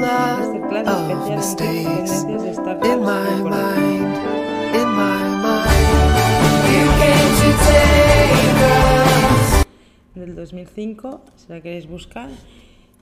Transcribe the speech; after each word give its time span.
lot 0.00 0.38
Masterclass 0.38 0.88
of 0.88 1.10
especial 1.10 1.30
en 1.30 1.36
mistakes 1.36 2.26
tendencias 2.26 2.42
de 2.42 2.54
startups 2.54 2.88
in 2.88 3.00
my 3.00 3.06
corporativas. 3.06 3.50
mind, 3.50 4.16
in 4.74 4.88
my 4.88 5.18
mind. 5.44 5.76
You 6.72 6.84
came 7.00 7.30
to 7.40 7.48
take 7.66 8.56
us. 8.64 9.66
del 10.14 10.34
2005, 10.34 11.20
si 11.36 11.46
la 11.52 11.60
queréis 11.60 11.86
buscar. 11.88 12.28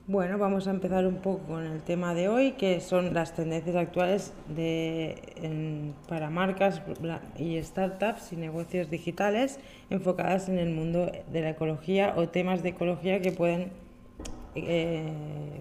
Bueno, 0.07 0.37
vamos 0.37 0.67
a 0.69 0.71
empezar 0.71 1.07
un 1.07 1.17
poco 1.17 1.45
con 1.47 1.65
el 1.65 1.81
tema 1.81 2.13
de 2.13 2.29
hoy, 2.29 2.53
que 2.53 2.83
son 2.83 3.15
las 3.15 3.33
tendencias 3.35 3.75
actuales 3.75 4.35
de, 4.55 5.15
en- 5.37 5.95
para 6.09 6.29
marcas 6.29 6.83
y 7.39 7.57
startups 7.63 8.31
y 8.35 8.37
negocios 8.37 8.91
digitales 8.91 9.59
enfocadas 9.89 10.51
en 10.51 10.59
el 10.59 10.69
mundo 10.75 11.11
de 11.33 11.41
la 11.41 11.51
ecología 11.51 12.13
o 12.19 12.29
temas 12.29 12.63
de 12.63 12.69
ecología 12.71 13.23
que 13.23 13.33
pueden 13.33 13.71
eh, 14.57 15.13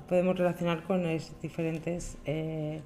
podemos 0.07 0.37
relacionar 0.37 0.83
con 0.83 1.03
las 1.03 1.39
diferentes 1.41 2.17
eh, 2.25 2.81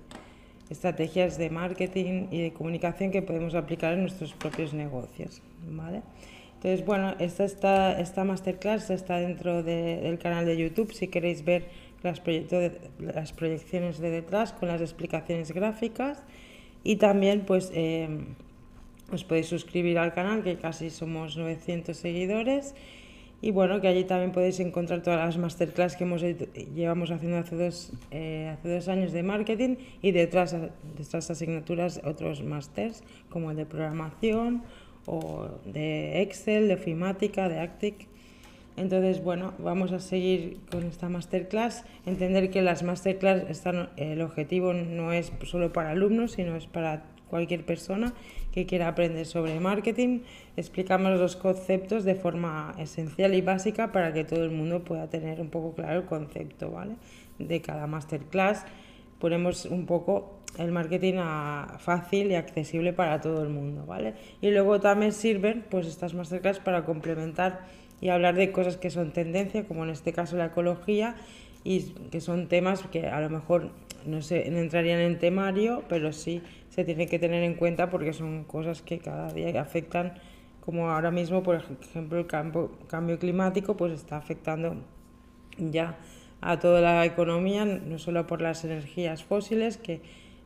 estrategias 0.69 1.37
de 1.37 1.49
marketing 1.49 2.27
y 2.31 2.41
de 2.41 2.51
comunicación 2.53 3.11
que 3.11 3.21
podemos 3.21 3.55
aplicar 3.55 3.93
en 3.93 4.01
nuestros 4.01 4.33
propios 4.33 4.73
negocios. 4.73 5.41
¿vale? 5.69 6.01
Entonces, 6.55 6.85
bueno, 6.85 7.13
esta, 7.19 7.45
está, 7.45 7.99
esta 7.99 8.23
masterclass 8.23 8.89
está 8.89 9.17
dentro 9.17 9.63
de- 9.63 9.97
del 10.01 10.17
canal 10.17 10.45
de 10.45 10.57
YouTube. 10.57 10.91
Si 10.93 11.07
queréis 11.07 11.45
ver 11.45 11.65
las, 12.03 12.23
de- 12.23 12.79
las 12.99 13.31
proyecciones 13.33 13.99
de 13.99 14.09
detrás 14.09 14.53
con 14.53 14.67
las 14.67 14.81
explicaciones 14.81 15.51
gráficas 15.51 16.23
y 16.83 16.95
también 16.97 17.41
pues 17.41 17.71
eh, 17.73 18.09
os 19.11 19.23
podéis 19.23 19.45
suscribir 19.47 19.97
al 19.99 20.13
canal, 20.13 20.43
que 20.43 20.57
casi 20.57 20.89
somos 20.89 21.37
900 21.37 21.95
seguidores. 21.95 22.75
Y 23.39 23.51
bueno, 23.51 23.79
que 23.81 23.87
allí 23.87 24.03
también 24.03 24.31
podéis 24.31 24.59
encontrar 24.59 25.03
todas 25.03 25.19
las 25.19 25.37
masterclass 25.37 25.95
que 25.95 26.05
hemos 26.05 26.23
llevamos 26.73 27.11
haciendo 27.11 27.37
hace 27.37 27.55
dos, 27.55 27.91
eh, 28.09 28.51
hace 28.51 28.73
dos 28.73 28.87
años 28.87 29.11
de 29.11 29.21
marketing 29.21 29.75
y 30.01 30.11
detrás 30.11 30.53
de 30.53 30.71
estas 30.99 31.29
asignaturas 31.29 32.01
otros 32.03 32.41
másters 32.41 33.03
como 33.29 33.51
el 33.51 33.57
de 33.57 33.67
programación 33.67 34.63
o 35.05 35.49
de 35.65 36.23
Excel, 36.23 36.67
de 36.67 36.73
ofimática, 36.73 37.47
de 37.47 37.59
Actic. 37.59 38.07
Entonces, 38.75 39.23
bueno, 39.23 39.53
vamos 39.59 39.91
a 39.91 39.99
seguir 39.99 40.59
con 40.71 40.83
esta 40.83 41.07
masterclass. 41.07 41.83
Entender 42.05 42.49
que 42.49 42.61
las 42.61 42.83
masterclass 42.83 43.49
están, 43.49 43.89
el 43.97 44.21
objetivo 44.21 44.73
no 44.73 45.13
es 45.13 45.31
solo 45.43 45.73
para 45.73 45.91
alumnos, 45.91 46.33
sino 46.33 46.55
es 46.55 46.67
para 46.67 47.03
cualquier 47.29 47.65
persona 47.65 48.13
que 48.51 48.65
quiera 48.65 48.87
aprender 48.87 49.25
sobre 49.25 49.59
marketing. 49.59 50.21
Explicamos 50.55 51.19
los 51.19 51.35
conceptos 51.35 52.03
de 52.03 52.15
forma 52.15 52.73
esencial 52.79 53.33
y 53.33 53.41
básica 53.41 53.91
para 53.91 54.13
que 54.13 54.23
todo 54.23 54.43
el 54.43 54.51
mundo 54.51 54.83
pueda 54.83 55.09
tener 55.09 55.39
un 55.41 55.49
poco 55.49 55.73
claro 55.73 55.99
el 55.99 56.05
concepto, 56.05 56.71
¿vale? 56.71 56.95
De 57.39 57.61
cada 57.61 57.87
masterclass 57.87 58.65
ponemos 59.19 59.65
un 59.65 59.85
poco 59.85 60.33
el 60.57 60.71
marketing 60.71 61.15
a- 61.17 61.77
fácil 61.79 62.31
y 62.31 62.35
accesible 62.35 62.93
para 62.93 63.21
todo 63.21 63.43
el 63.43 63.49
mundo, 63.49 63.85
¿vale? 63.85 64.13
Y 64.41 64.49
luego 64.51 64.79
también 64.79 65.11
sirven 65.11 65.65
pues 65.69 65.87
estas 65.87 66.13
masterclass 66.13 66.59
para 66.59 66.85
complementar 66.85 67.61
y 67.99 68.09
hablar 68.09 68.35
de 68.35 68.51
cosas 68.51 68.77
que 68.77 68.89
son 68.89 69.11
tendencia, 69.11 69.65
como 69.65 69.83
en 69.83 69.89
este 69.89 70.13
caso 70.13 70.37
la 70.37 70.45
ecología, 70.45 71.15
y 71.63 71.81
que 72.11 72.21
son 72.21 72.47
temas 72.47 72.81
que 72.91 73.07
a 73.07 73.19
lo 73.19 73.29
mejor 73.29 73.71
no, 74.07 74.21
se, 74.21 74.49
no 74.49 74.59
entrarían 74.59 74.99
en 74.99 75.19
temario, 75.19 75.83
pero 75.87 76.13
sí 76.13 76.41
se 76.69 76.83
tiene 76.83 77.07
que 77.07 77.19
tener 77.19 77.43
en 77.43 77.55
cuenta 77.55 77.89
porque 77.89 78.13
son 78.13 78.43
cosas 78.43 78.81
que 78.81 78.99
cada 78.99 79.31
día 79.33 79.61
afectan, 79.61 80.13
como 80.61 80.89
ahora 80.89 81.11
mismo, 81.11 81.43
por 81.43 81.55
ejemplo, 81.55 82.19
el 82.19 82.27
cambio 82.27 83.19
climático, 83.19 83.77
pues 83.77 83.93
está 83.93 84.17
afectando 84.17 84.75
ya 85.57 85.97
a 86.41 86.59
toda 86.59 86.81
la 86.81 87.05
economía, 87.05 87.65
no 87.65 87.97
solo 87.99 88.27
por 88.27 88.41
las 88.41 88.63
energías 88.63 89.23
fósiles, 89.23 89.77
que 89.77 90.01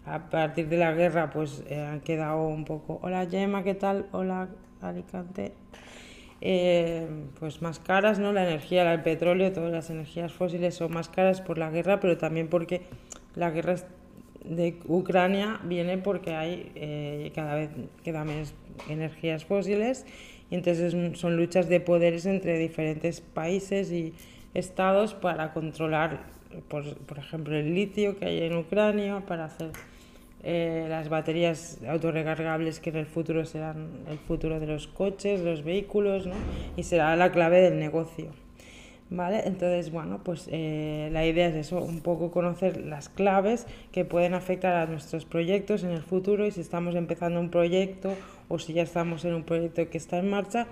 a 0.06 0.30
partir 0.30 0.68
de 0.68 0.78
la 0.78 0.94
guerra 0.94 1.30
pues 1.30 1.64
eh, 1.68 1.80
han 1.80 2.02
quedado 2.02 2.48
un 2.48 2.66
poco, 2.66 3.00
hola 3.02 3.28
Gemma, 3.30 3.64
¿qué 3.64 3.76
tal? 3.76 4.08
Hola 4.12 4.50
Alicante. 4.82 5.54
Eh, 6.44 7.08
pues 7.40 7.62
más 7.62 7.78
caras, 7.78 8.18
¿no? 8.18 8.34
La 8.34 8.44
energía, 8.44 8.92
el 8.92 9.04
petróleo, 9.04 9.52
todas 9.54 9.72
las 9.72 9.92
energías 9.92 10.34
fósiles 10.34 10.74
son 10.74 10.92
más 10.92 11.08
caras 11.08 11.40
por 11.40 11.60
la 11.60 11.70
guerra, 11.70 12.00
pero 12.00 12.18
también 12.18 12.48
porque 12.48 12.82
la 13.36 13.52
guerra 13.52 13.76
de 14.44 14.78
Ucrania 14.88 15.60
viene 15.64 15.98
porque 15.98 16.34
hay 16.34 16.72
eh, 16.76 17.32
cada 17.36 17.56
vez 17.56 17.70
queda 18.04 18.26
menos 18.26 18.54
energías 18.90 19.46
fósiles 19.46 20.06
y 20.50 20.56
entonces 20.56 20.96
son 21.18 21.38
luchas 21.38 21.70
de 21.70 21.80
poderes 21.80 22.26
entre 22.26 22.58
diferentes 22.58 23.22
países 23.22 23.92
y 23.92 24.14
estados 24.54 25.14
para 25.14 25.54
controlar, 25.54 26.24
por, 26.68 26.98
por 26.98 27.20
ejemplo, 27.20 27.56
el 27.56 27.74
litio 27.74 28.18
que 28.18 28.26
hay 28.26 28.44
en 28.44 28.58
Ucrania, 28.58 29.24
para 29.26 29.46
hacer 29.46 29.72
eh, 30.44 30.88
las 30.90 31.08
baterías 31.08 31.78
autorrecargables 31.88 32.80
que 32.80 32.90
en 32.90 32.96
el 32.98 33.06
futuro 33.06 33.46
serán 33.46 33.92
el 34.10 34.18
futuro 34.18 34.60
de 34.60 34.66
los 34.66 34.88
coches, 34.88 35.42
los 35.42 35.64
vehículos, 35.64 36.26
¿no? 36.26 36.34
y 36.76 36.84
será 36.84 37.16
la 37.16 37.32
clave 37.32 37.62
del 37.62 37.78
negocio. 37.78 38.32
¿Vale? 39.14 39.42
Entonces, 39.46 39.92
bueno, 39.92 40.22
pues 40.24 40.48
eh, 40.50 41.10
la 41.12 41.26
idea 41.26 41.48
es 41.48 41.56
eso, 41.56 41.84
un 41.84 42.00
poco 42.00 42.32
conocer 42.32 42.78
las 42.86 43.10
claves 43.10 43.68
que 43.92 44.06
pueden 44.06 44.34
afectar 44.34 44.74
a 44.74 44.86
nuestros 44.86 45.26
proyectos 45.26 45.84
en 45.84 45.90
el 45.90 46.02
futuro 46.02 46.48
y 46.48 46.52
si 46.52 46.62
estamos 46.62 46.96
empezando 46.96 47.42
un 47.42 47.50
proyecto 47.50 48.14
o 48.48 48.58
si 48.58 48.72
ya 48.72 48.84
estamos 48.84 49.26
en 49.26 49.34
un 49.34 49.44
proyecto 49.44 49.90
que 49.90 49.98
está 49.98 50.18
en 50.18 50.30
marcha, 50.30 50.66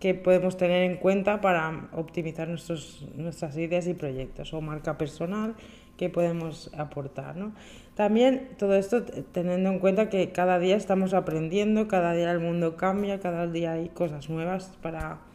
que 0.00 0.14
podemos 0.14 0.56
tener 0.56 0.90
en 0.90 0.96
cuenta 0.96 1.40
para 1.40 1.88
optimizar 1.92 2.48
nuestros, 2.48 3.06
nuestras 3.14 3.56
ideas 3.56 3.86
y 3.86 3.94
proyectos 3.94 4.52
o 4.54 4.60
marca 4.60 4.98
personal 4.98 5.54
que 5.96 6.08
podemos 6.08 6.72
aportar. 6.76 7.36
¿no? 7.36 7.52
También 7.94 8.56
todo 8.58 8.74
esto 8.74 9.04
teniendo 9.04 9.70
en 9.70 9.78
cuenta 9.78 10.08
que 10.08 10.32
cada 10.32 10.58
día 10.58 10.74
estamos 10.74 11.14
aprendiendo, 11.14 11.86
cada 11.86 12.12
día 12.12 12.32
el 12.32 12.40
mundo 12.40 12.76
cambia, 12.76 13.20
cada 13.20 13.46
día 13.46 13.74
hay 13.74 13.88
cosas 13.88 14.28
nuevas 14.28 14.72
para 14.82 15.27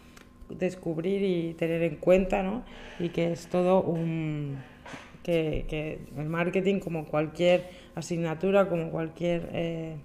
descubrir 0.50 1.24
y 1.24 1.54
tener 1.54 1.82
en 1.84 1.96
cuenta, 1.98 2.44
¿no? 2.44 2.64
Y 3.00 3.10
que 3.10 3.32
es 3.32 3.48
todo 3.48 3.82
un... 3.82 4.58
que, 5.24 6.00
el 6.18 6.30
marketing, 6.30 6.80
como 6.80 7.06
cualquier 7.06 7.70
asignatura, 7.96 8.70
como 8.70 8.90
cualquier... 8.92 9.50
eh, 9.54 9.96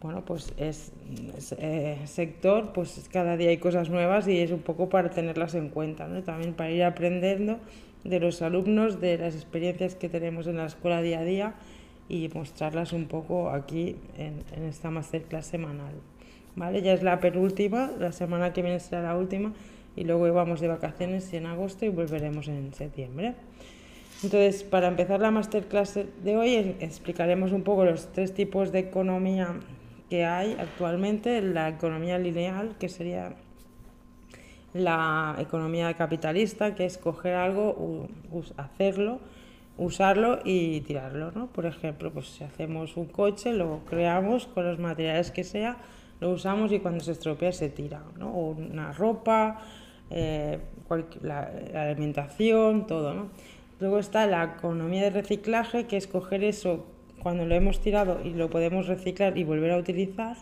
bueno, 0.00 0.24
pues 0.24 0.52
es, 0.58 0.92
es, 1.36 1.52
eh, 1.58 1.98
sector, 2.04 2.72
pues 2.72 3.08
cada 3.10 3.36
día 3.36 3.48
hay 3.48 3.56
cosas 3.56 3.88
nuevas 3.88 4.28
y 4.28 4.38
es 4.38 4.50
un 4.50 4.60
poco 4.60 4.88
para 4.88 5.10
tenerlas 5.10 5.54
en 5.54 5.70
cuenta, 5.70 6.06
¿no? 6.06 6.22
También 6.22 6.52
para 6.54 6.70
ir 6.70 6.84
aprendiendo 6.84 7.58
de 8.04 8.20
los 8.20 8.42
alumnos, 8.42 9.00
de 9.00 9.18
las 9.18 9.34
experiencias 9.34 9.94
que 9.94 10.08
tenemos 10.08 10.46
en 10.46 10.58
la 10.58 10.66
escuela 10.66 11.00
día 11.00 11.20
a 11.20 11.24
día 11.24 11.54
y 12.08 12.28
mostrarlas 12.34 12.92
un 12.92 13.06
poco 13.06 13.50
aquí 13.50 13.96
en, 14.16 14.44
en 14.54 14.64
esta 14.68 14.90
masterclass 14.90 15.46
semanal. 15.46 15.94
¿Vale? 16.56 16.82
Ya 16.82 16.94
es 16.94 17.02
la 17.02 17.20
penúltima, 17.20 17.90
la 17.98 18.12
semana 18.12 18.52
que 18.52 18.62
viene 18.62 18.80
será 18.80 19.02
la 19.02 19.16
última 19.16 19.52
y 19.94 20.04
luego 20.04 20.32
vamos 20.32 20.60
de 20.60 20.68
vacaciones 20.68 21.32
en 21.32 21.46
agosto 21.46 21.84
y 21.84 21.90
volveremos 21.90 22.48
en 22.48 22.72
septiembre. 22.72 23.34
Entonces, 24.22 24.64
para 24.64 24.88
empezar 24.88 25.20
la 25.20 25.30
masterclass 25.30 25.98
de 26.24 26.36
hoy, 26.36 26.54
explicaremos 26.80 27.52
un 27.52 27.62
poco 27.62 27.84
los 27.84 28.10
tres 28.12 28.32
tipos 28.32 28.72
de 28.72 28.78
economía 28.78 29.54
que 30.08 30.24
hay 30.24 30.56
actualmente. 30.58 31.42
La 31.42 31.68
economía 31.68 32.18
lineal, 32.18 32.76
que 32.78 32.88
sería 32.88 33.34
la 34.72 35.36
economía 35.38 35.92
capitalista, 35.94 36.74
que 36.74 36.86
es 36.86 36.96
coger 36.96 37.34
algo, 37.34 38.08
hacerlo, 38.56 39.20
usarlo 39.76 40.40
y 40.44 40.80
tirarlo, 40.80 41.32
¿no? 41.32 41.48
Por 41.48 41.66
ejemplo, 41.66 42.10
pues 42.10 42.28
si 42.28 42.44
hacemos 42.44 42.96
un 42.96 43.06
coche, 43.06 43.52
lo 43.52 43.80
creamos 43.88 44.46
con 44.46 44.64
los 44.64 44.78
materiales 44.78 45.30
que 45.30 45.44
sea, 45.44 45.76
lo 46.20 46.30
usamos 46.30 46.72
y 46.72 46.80
cuando 46.80 47.02
se 47.04 47.12
estropea 47.12 47.52
se 47.52 47.68
tira, 47.68 48.02
¿no? 48.18 48.30
O 48.30 48.50
una 48.50 48.92
ropa, 48.92 49.60
eh, 50.10 50.58
la, 51.22 51.50
la 51.72 51.82
alimentación, 51.90 52.86
todo, 52.86 53.14
¿no? 53.14 53.30
Luego 53.78 53.98
está 53.98 54.26
la 54.26 54.54
economía 54.56 55.02
de 55.02 55.10
reciclaje, 55.10 55.86
que 55.86 55.96
es 55.96 56.06
coger 56.06 56.44
eso 56.44 56.86
cuando 57.22 57.44
lo 57.44 57.54
hemos 57.54 57.80
tirado 57.80 58.20
y 58.24 58.30
lo 58.30 58.48
podemos 58.48 58.86
reciclar 58.86 59.36
y 59.36 59.44
volver 59.44 59.72
a 59.72 59.78
utilizar. 59.78 60.36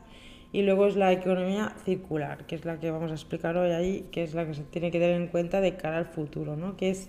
Y 0.53 0.63
luego 0.63 0.87
es 0.87 0.95
la 0.95 1.11
economía 1.11 1.75
circular, 1.85 2.47
que 2.47 2.55
es 2.55 2.65
la 2.65 2.79
que 2.79 2.93
vamos 2.93 3.11
a 3.11 3.15
explicar 3.15 3.57
hoy 3.57 3.73
ahí, 3.73 4.07
que 4.13 4.23
es 4.23 4.35
la 4.35 4.47
que 4.47 4.55
se 4.55 4.63
tiene 4.63 4.93
que 4.93 5.01
tener 5.01 5.21
en 5.21 5.27
cuenta 5.27 5.61
de 5.61 5.77
cara 5.77 5.99
al 5.99 6.07
futuro, 6.07 6.57
¿no? 6.57 6.77
Que 6.77 6.91
es 6.91 7.09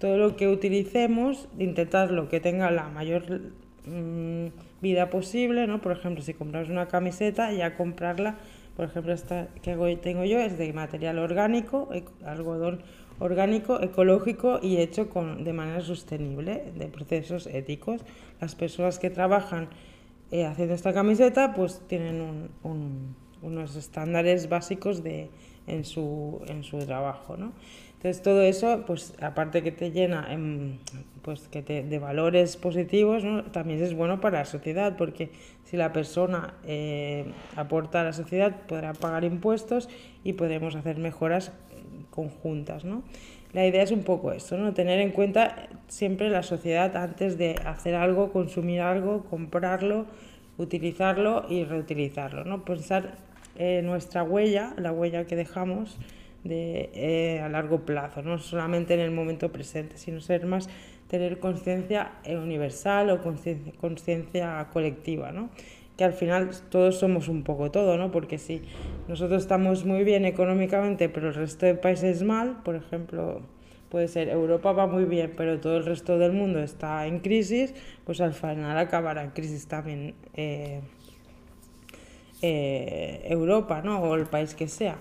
todo 0.00 0.16
lo 0.16 0.34
que 0.36 0.48
utilicemos, 0.48 1.46
intentar 1.56 2.10
lo 2.10 2.28
que 2.28 2.40
tenga 2.40 2.68
la 2.72 2.88
mayor 2.88 3.42
mm, 3.86 4.46
vida 4.82 5.10
posible, 5.10 5.66
¿no? 5.66 5.80
Por 5.80 5.92
ejemplo, 5.92 6.22
si 6.22 6.34
compramos 6.34 6.70
una 6.70 6.88
camiseta, 6.88 7.52
ya 7.52 7.74
comprarla, 7.76 8.38
por 8.76 8.86
ejemplo, 8.86 9.12
esta 9.12 9.48
que 9.62 9.76
tengo 10.02 10.24
yo 10.24 10.38
es 10.38 10.56
de 10.58 10.72
material 10.72 11.18
orgánico, 11.18 11.88
ec- 11.92 12.10
algodón 12.24 12.82
orgánico, 13.18 13.80
ecológico 13.82 14.60
y 14.62 14.78
hecho 14.78 15.10
con, 15.10 15.44
de 15.44 15.52
manera 15.52 15.80
sostenible, 15.82 16.72
de 16.76 16.86
procesos 16.86 17.46
éticos. 17.46 18.00
Las 18.40 18.54
personas 18.54 18.98
que 18.98 19.10
trabajan 19.10 19.68
eh, 20.30 20.44
haciendo 20.46 20.74
esta 20.74 20.92
camiseta 20.92 21.54
pues 21.54 21.82
tienen 21.86 22.20
un- 22.20 22.50
un- 22.62 23.16
unos 23.42 23.74
estándares 23.76 24.48
básicos 24.48 25.02
de, 25.02 25.30
en, 25.66 25.84
su, 25.84 26.40
en 26.46 26.62
su 26.64 26.78
trabajo. 26.78 27.36
¿no? 27.36 27.52
Entonces 27.96 28.22
todo 28.22 28.42
eso, 28.42 28.84
pues 28.86 29.14
aparte 29.20 29.62
que 29.62 29.72
te 29.72 29.90
llena 29.90 30.32
em, 30.32 30.78
pues, 31.22 31.48
que 31.48 31.62
te, 31.62 31.82
de 31.82 31.98
valores 31.98 32.56
positivos, 32.56 33.22
también 33.52 33.82
es 33.82 33.94
bueno 33.94 34.20
para 34.20 34.40
la 34.40 34.44
sociedad, 34.44 34.96
porque 34.96 35.30
si 35.64 35.76
la 35.76 35.92
persona 35.92 36.54
eh, 36.64 37.26
aporta 37.56 38.00
a 38.00 38.04
la 38.04 38.12
sociedad 38.12 38.54
podrá 38.66 38.92
pagar 38.92 39.24
impuestos 39.24 39.88
y 40.24 40.34
podremos 40.34 40.74
hacer 40.76 40.98
mejoras 40.98 41.52
conjuntas. 42.10 42.84
¿no? 42.84 43.02
La 43.52 43.66
idea 43.66 43.82
es 43.82 43.90
un 43.90 44.02
poco 44.02 44.32
eso, 44.32 44.56
¿no? 44.56 44.74
tener 44.74 45.00
en 45.00 45.10
cuenta 45.10 45.68
siempre 45.88 46.30
la 46.30 46.42
sociedad 46.42 46.96
antes 46.96 47.38
de 47.38 47.56
hacer 47.64 47.94
algo, 47.94 48.32
consumir 48.32 48.80
algo, 48.80 49.24
comprarlo, 49.24 50.06
utilizarlo 50.58 51.46
y 51.48 51.64
reutilizarlo. 51.64 52.44
¿no? 52.44 52.64
Pensar 52.64 53.14
en 53.56 53.86
nuestra 53.86 54.22
huella, 54.22 54.74
la 54.76 54.92
huella 54.92 55.24
que 55.24 55.36
dejamos 55.36 55.98
de, 56.44 56.90
eh, 56.94 57.40
a 57.40 57.48
largo 57.48 57.80
plazo, 57.80 58.22
no 58.22 58.38
solamente 58.38 58.94
en 58.94 59.00
el 59.00 59.10
momento 59.10 59.50
presente, 59.52 59.98
sino 59.98 60.20
ser 60.20 60.46
más 60.46 60.68
tener 61.08 61.38
conciencia 61.38 62.12
universal 62.26 63.10
o 63.10 63.20
conciencia 63.20 64.68
colectiva, 64.72 65.32
¿no? 65.32 65.50
que 66.00 66.04
al 66.04 66.14
final 66.14 66.48
todos 66.70 66.98
somos 66.98 67.28
un 67.28 67.42
poco 67.42 67.70
todo, 67.70 67.98
¿no? 67.98 68.10
Porque 68.10 68.38
si 68.38 68.62
nosotros 69.06 69.42
estamos 69.42 69.84
muy 69.84 70.02
bien 70.02 70.24
económicamente, 70.24 71.10
pero 71.10 71.28
el 71.28 71.34
resto 71.34 71.66
de 71.66 71.74
países 71.74 72.22
mal, 72.22 72.62
por 72.62 72.74
ejemplo, 72.74 73.42
puede 73.90 74.08
ser 74.08 74.30
Europa 74.30 74.72
va 74.72 74.86
muy 74.86 75.04
bien, 75.04 75.34
pero 75.36 75.60
todo 75.60 75.76
el 75.76 75.84
resto 75.84 76.16
del 76.16 76.32
mundo 76.32 76.58
está 76.60 77.06
en 77.06 77.18
crisis, 77.18 77.74
pues 78.06 78.22
al 78.22 78.32
final 78.32 78.78
acabará 78.78 79.22
en 79.22 79.32
crisis 79.32 79.66
también 79.66 80.14
eh, 80.32 80.80
eh, 82.40 83.20
Europa, 83.24 83.82
¿no? 83.82 84.00
O 84.00 84.14
el 84.14 84.24
país 84.24 84.54
que 84.54 84.68
sea. 84.68 84.96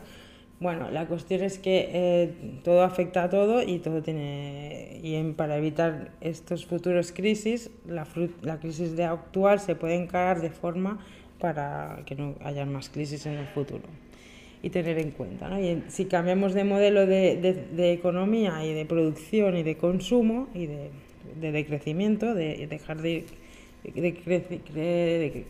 Bueno, 0.60 0.92
la 0.92 1.08
cuestión 1.08 1.42
es 1.42 1.58
que 1.58 1.90
eh, 1.94 2.34
todo 2.66 2.84
afecta 2.84 3.24
a 3.24 3.30
todo 3.30 3.64
y 3.64 3.80
todo 3.80 4.02
tiene 4.02 5.00
y 5.02 5.32
para 5.32 5.56
evitar 5.56 6.12
estos 6.20 6.66
futuros 6.66 7.14
crisis, 7.14 7.72
la, 7.88 8.06
la 8.42 8.60
crisis 8.60 8.98
de 8.98 9.06
actual 9.06 9.62
se 9.62 9.76
puede 9.76 9.96
encarar 9.96 10.42
de 10.42 10.50
forma 10.50 11.00
para 11.40 12.02
que 12.06 12.16
no 12.16 12.36
haya 12.44 12.66
más 12.66 12.90
crisis 12.90 13.26
en 13.26 13.36
el 13.36 13.48
futuro 13.48 13.84
y 14.62 14.70
tener 14.70 15.00
en 15.00 15.12
cuenta. 15.12 15.48
¿no? 15.48 15.62
Y 15.62 15.84
si 15.88 16.06
cambiamos 16.06 16.54
de 16.54 16.66
modelo 16.66 17.06
de, 17.06 17.38
de, 17.72 17.94
economía 17.94 18.66
y 18.66 18.74
de 18.74 18.86
producción 18.86 19.56
y 19.56 19.64
de 19.64 19.78
consumo 19.78 20.50
y 20.54 20.66
de, 20.66 20.90
de 21.40 21.52
decrecimiento, 21.54 22.34
de 22.34 22.68
dejar 22.68 23.02
de, 23.02 23.26
de, 23.84 25.46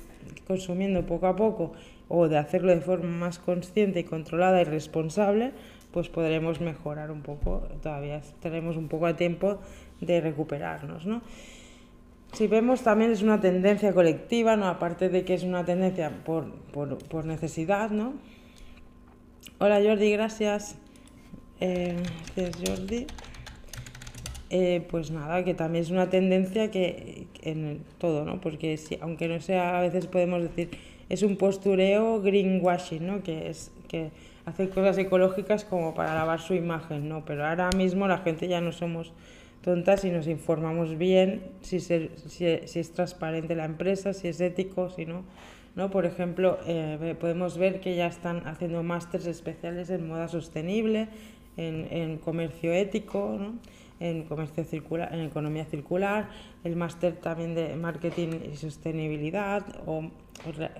consumiendo 0.46 1.04
poco 1.08 1.26
a 1.26 1.36
poco 1.36 1.74
o 2.10 2.28
de 2.28 2.38
hacerlo 2.38 2.72
de 2.72 2.82
forma 2.82 3.08
más 3.08 3.40
consciente 3.40 4.02
y 4.02 4.04
controlada 4.04 4.62
y 4.62 4.66
responsable, 4.66 5.54
pues 5.92 6.10
podremos 6.10 6.60
mejorar 6.60 7.12
un 7.12 7.22
poco, 7.22 7.68
todavía 7.82 8.22
tenemos 8.42 8.76
un 8.76 8.90
poco 8.90 9.08
de 9.08 9.14
tiempo 9.14 9.60
de 10.02 10.20
recuperarnos, 10.20 11.06
¿no? 11.06 11.22
Si 12.34 12.46
vemos 12.46 12.82
también 12.82 13.12
es 13.12 13.24
una 13.24 13.40
tendencia 13.40 13.94
colectiva, 13.94 14.56
¿no? 14.56 14.68
aparte 14.68 15.10
de 15.10 15.24
que 15.26 15.34
es 15.34 15.44
una 15.44 15.66
tendencia 15.66 16.12
por, 16.24 16.52
por, 16.72 16.98
por 16.98 17.26
necesidad, 17.26 17.90
¿no? 17.90 18.14
Hola 19.58 19.82
Jordi, 19.84 20.12
gracias. 20.12 20.78
Eh, 21.60 21.96
gracias 22.36 22.70
Jordi. 22.70 23.08
Eh, 24.52 24.86
pues 24.90 25.12
nada, 25.12 25.44
que 25.44 25.54
también 25.54 25.84
es 25.84 25.92
una 25.92 26.10
tendencia 26.10 26.72
que 26.72 27.28
en 27.42 27.84
todo, 27.98 28.26
¿no? 28.26 28.42
Porque 28.42 28.78
si, 28.78 28.98
aunque 29.02 29.28
no 29.28 29.40
sea, 29.42 29.78
a 29.78 29.82
veces 29.82 30.08
podemos 30.08 30.42
decir 30.42 30.70
es 31.10 31.24
un 31.24 31.36
postureo 31.36 32.22
greenwashing, 32.22 33.06
¿no? 33.06 33.24
que 33.24 33.50
es 33.50 33.72
que 33.88 34.12
hace 34.46 34.70
cosas 34.70 34.98
ecológicas 34.98 35.66
como 35.66 35.94
para 35.94 36.14
lavar 36.14 36.40
su 36.40 36.54
imagen, 36.54 37.10
¿no? 37.10 37.26
pero 37.26 37.46
ahora 37.46 37.70
mismo 37.76 38.08
la 38.08 38.20
gente 38.20 38.48
ya 38.48 38.62
no 38.62 38.72
somos 38.72 39.12
tontas 39.64 40.06
y 40.06 40.12
nos 40.12 40.28
informamos 40.28 40.98
bien 40.98 41.42
si, 41.62 41.80
si, 41.80 42.10
si 42.28 42.46
es 42.80 42.94
transparente 42.94 43.56
la 43.56 43.66
empresa, 43.66 44.14
si 44.14 44.28
es 44.28 44.40
ético, 44.40 44.90
si 44.90 45.06
no. 45.06 45.24
¿no? 45.76 45.90
Por 45.90 46.06
ejemplo, 46.06 46.60
eh, 46.68 47.16
podemos 47.20 47.58
ver 47.58 47.80
que 47.80 47.96
ya 47.96 48.08
están 48.08 48.48
haciendo 48.48 48.84
másteres 48.84 49.28
especiales 49.28 49.90
en 49.90 50.08
moda 50.08 50.28
sostenible, 50.28 51.08
en, 51.58 51.88
en 51.92 52.18
comercio 52.18 52.74
ético, 52.74 53.38
¿no? 53.40 53.54
En 54.00 54.24
comercio 54.24 54.64
circular, 54.64 55.14
en 55.14 55.22
economía 55.22 55.66
circular, 55.66 56.30
el 56.64 56.76
máster 56.76 57.18
también 57.18 57.54
de 57.54 57.76
marketing 57.76 58.30
y 58.52 58.56
sostenibilidad 58.56 59.64
o, 59.86 60.10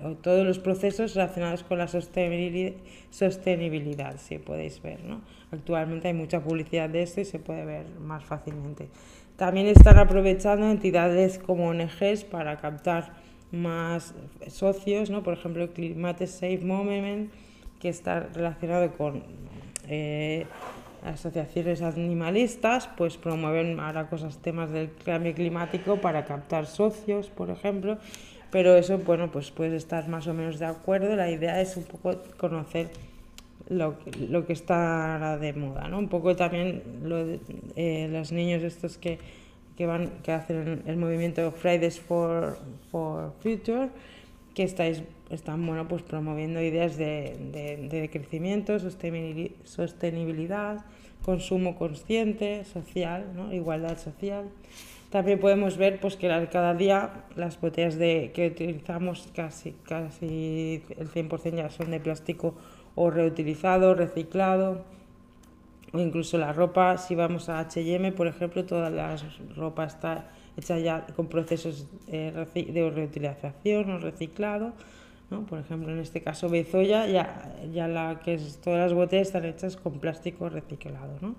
o, 0.04 0.10
todos 0.22 0.46
los 0.46 0.58
procesos 0.58 1.14
relacionados 1.14 1.62
con 1.62 1.78
la 1.78 1.88
sostenibilidad, 1.88 4.16
si 4.16 4.38
podéis 4.38 4.82
ver. 4.82 5.04
¿no? 5.04 5.20
Actualmente 5.50 6.08
hay 6.08 6.14
mucha 6.14 6.42
publicidad 6.42 6.88
de 6.88 7.02
esto 7.02 7.20
y 7.20 7.26
se 7.26 7.38
puede 7.38 7.64
ver 7.64 7.86
más 8.00 8.24
fácilmente. 8.24 8.88
También 9.36 9.66
están 9.66 9.98
aprovechando 9.98 10.70
entidades 10.70 11.38
como 11.38 11.68
ONGs 11.68 12.24
para 12.24 12.56
captar 12.56 13.12
más 13.52 14.14
socios, 14.48 15.10
¿no? 15.10 15.22
por 15.22 15.34
ejemplo, 15.34 15.72
Climate 15.72 16.26
Safe 16.26 16.60
Movement, 16.62 17.30
que 17.80 17.88
está 17.88 18.20
relacionado 18.20 18.92
con 18.92 19.22
eh, 19.88 20.46
asociaciones 21.02 21.82
animalistas, 21.82 22.88
pues 22.96 23.16
promueven 23.16 23.80
ahora 23.80 24.08
cosas, 24.08 24.38
temas 24.38 24.70
del 24.70 24.90
cambio 25.04 25.34
climático 25.34 25.96
para 25.96 26.24
captar 26.24 26.66
socios, 26.66 27.28
por 27.28 27.50
ejemplo, 27.50 27.98
pero 28.50 28.76
eso, 28.76 28.98
bueno, 28.98 29.30
pues 29.30 29.50
puedes 29.50 29.74
estar 29.74 30.08
más 30.08 30.26
o 30.26 30.34
menos 30.34 30.58
de 30.58 30.66
acuerdo, 30.66 31.16
la 31.16 31.30
idea 31.30 31.60
es 31.60 31.76
un 31.76 31.84
poco 31.84 32.16
conocer 32.36 32.90
lo, 33.68 33.96
lo 34.28 34.46
que 34.46 34.52
está 34.52 35.38
de 35.38 35.52
moda, 35.52 35.88
¿no? 35.88 35.98
Un 35.98 36.08
poco 36.08 36.34
también 36.34 36.82
eh, 37.76 38.08
los 38.10 38.32
niños 38.32 38.62
estos 38.62 38.98
que, 38.98 39.18
que, 39.76 39.86
van, 39.86 40.10
que 40.22 40.32
hacen 40.32 40.82
el 40.86 40.96
movimiento 40.96 41.52
Fridays 41.52 42.00
for, 42.00 42.58
for 42.90 43.32
Future, 43.40 43.88
que 44.54 44.64
estáis, 44.64 45.02
están 45.30 45.64
bueno, 45.66 45.88
pues 45.88 46.02
promoviendo 46.02 46.60
ideas 46.60 46.96
de, 46.96 47.36
de, 47.52 47.88
de 47.88 48.10
crecimiento, 48.10 48.78
sostenibilidad, 49.64 50.84
consumo 51.24 51.76
consciente, 51.76 52.64
social, 52.64 53.32
¿no? 53.34 53.52
igualdad 53.52 53.98
social. 53.98 54.50
También 55.10 55.40
podemos 55.40 55.76
ver 55.76 56.00
pues, 56.00 56.16
que 56.16 56.28
cada 56.52 56.74
día 56.74 57.24
las 57.34 57.60
botellas 57.60 57.96
de, 57.96 58.30
que 58.32 58.46
utilizamos 58.48 59.28
casi, 59.34 59.72
casi 59.82 60.84
el 60.96 61.10
100% 61.10 61.56
ya 61.56 61.70
son 61.70 61.90
de 61.90 61.98
plástico 61.98 62.54
o 62.94 63.10
reutilizado, 63.10 63.94
reciclado, 63.94 64.84
o 65.92 65.98
incluso 65.98 66.38
la 66.38 66.52
ropa, 66.52 66.96
si 66.96 67.16
vamos 67.16 67.48
a 67.48 67.58
H&M, 67.58 68.12
por 68.12 68.28
ejemplo, 68.28 68.64
toda 68.64 68.90
la 68.90 69.16
ropa 69.56 69.84
está 69.84 70.30
hecha 70.56 70.78
ya 70.78 71.06
con 71.16 71.26
procesos 71.26 71.88
eh, 72.06 72.46
de 72.54 72.90
reutilización 72.90 73.90
o 73.90 73.98
reciclado. 73.98 74.74
¿No? 75.30 75.46
Por 75.46 75.58
ejemplo, 75.58 75.92
en 75.92 75.98
este 75.98 76.22
caso 76.22 76.48
Bezoya, 76.48 77.06
ya, 77.06 77.54
ya 77.72 77.88
la 77.88 78.20
que 78.24 78.34
es, 78.34 78.60
todas 78.60 78.80
las 78.80 78.92
botellas 78.92 79.28
están 79.28 79.44
hechas 79.44 79.76
con 79.76 80.00
plástico 80.00 80.48
reciclado. 80.48 81.18
¿no? 81.20 81.34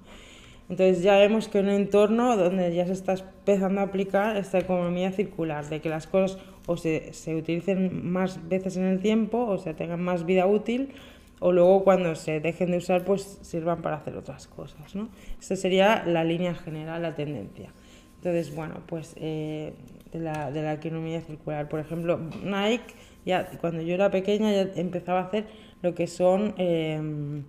Entonces 0.70 1.04
ya 1.04 1.18
vemos 1.18 1.48
que 1.48 1.60
en 1.60 1.66
un 1.66 1.72
entorno 1.72 2.38
donde 2.38 2.74
ya 2.74 2.86
se 2.86 2.94
está 2.94 3.14
empezando 3.14 3.82
a 3.82 3.86
aplicar 3.86 4.38
esta 4.38 4.60
economía 4.60 5.12
circular, 5.12 5.68
de 5.68 5.82
que 5.82 5.90
las 5.90 6.08
cosas 6.08 6.42
o 6.66 6.78
se, 6.78 7.14
se 7.14 7.36
utilicen 7.36 8.10
más 8.10 8.48
veces 8.48 8.78
en 8.78 8.86
el 8.86 9.02
tiempo 9.02 9.46
o 9.46 9.58
se 9.58 9.74
tengan 9.74 10.02
más 10.02 10.26
vida 10.26 10.46
útil 10.46 10.94
o 11.40 11.52
luego 11.52 11.84
cuando 11.84 12.16
se 12.16 12.40
dejen 12.40 12.72
de 12.72 12.78
usar 12.78 13.04
pues 13.04 13.40
sirvan 13.42 13.82
para 13.82 13.98
hacer 13.98 14.16
otras 14.16 14.48
cosas. 14.48 14.96
¿no? 14.96 15.10
Esta 15.40 15.56
sería 15.56 16.04
la 16.06 16.24
línea 16.24 16.54
general, 16.54 17.02
la 17.02 17.16
tendencia. 17.16 17.74
Entonces, 18.18 18.56
bueno, 18.56 18.76
pues 18.86 19.16
eh, 19.18 19.74
de, 20.12 20.20
la, 20.20 20.52
de 20.52 20.62
la 20.62 20.74
economía 20.74 21.22
circular. 21.22 21.68
Por 21.68 21.80
ejemplo, 21.80 22.20
Nike, 22.44 22.94
ya 23.26 23.46
cuando 23.60 23.82
yo 23.82 23.94
era 23.94 24.12
pequeña 24.12 24.52
ya 24.52 24.70
empezaba 24.76 25.20
a 25.20 25.24
hacer 25.24 25.46
lo 25.82 25.96
que 25.96 26.08
son 26.08 26.54
eh, 26.58 27.44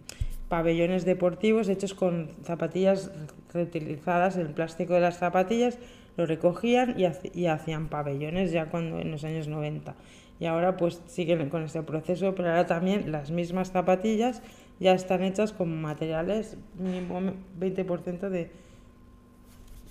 pabellones 0.49 1.05
deportivos 1.05 1.69
hechos 1.69 1.95
con 1.95 2.31
zapatillas 2.45 3.11
reutilizadas, 3.53 4.37
el 4.37 4.49
plástico 4.49 4.95
de 4.95 5.01
las 5.01 5.19
zapatillas, 5.19 5.79
lo 6.17 6.27
recogían 6.27 6.97
y, 6.99 7.07
y 7.39 7.47
hacían 7.47 7.89
pabellones 7.89 8.53
ya 8.53 8.67
cuando 8.67 9.01
en 9.01 9.11
los 9.11 9.25
años 9.25 9.49
90. 9.49 9.95
Y 10.41 10.47
ahora 10.47 10.77
pues 10.77 11.01
siguen 11.07 11.49
con 11.49 11.63
este 11.63 11.83
proceso, 11.83 12.35
pero 12.35 12.49
ahora 12.49 12.67
también 12.67 13.13
las 13.13 13.31
mismas 13.31 13.71
zapatillas 13.71 14.43
ya 14.81 14.93
están 14.93 15.23
hechas 15.23 15.53
con 15.53 15.81
materiales 15.81 16.57
mínimo 16.79 17.21
20% 17.61 18.29
de 18.29 18.51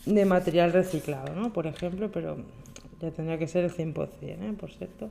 de 0.06 0.26
material 0.26 0.74
reciclado, 0.74 1.36
¿no? 1.36 1.54
Por 1.54 1.68
ejemplo, 1.68 2.10
pero 2.12 2.38
ya 3.00 3.12
tendría 3.12 3.38
que 3.38 3.48
ser 3.48 3.66
el 3.66 3.72
100%, 3.72 4.08
¿eh? 4.22 4.54
por 4.60 4.72
cierto. 4.72 5.10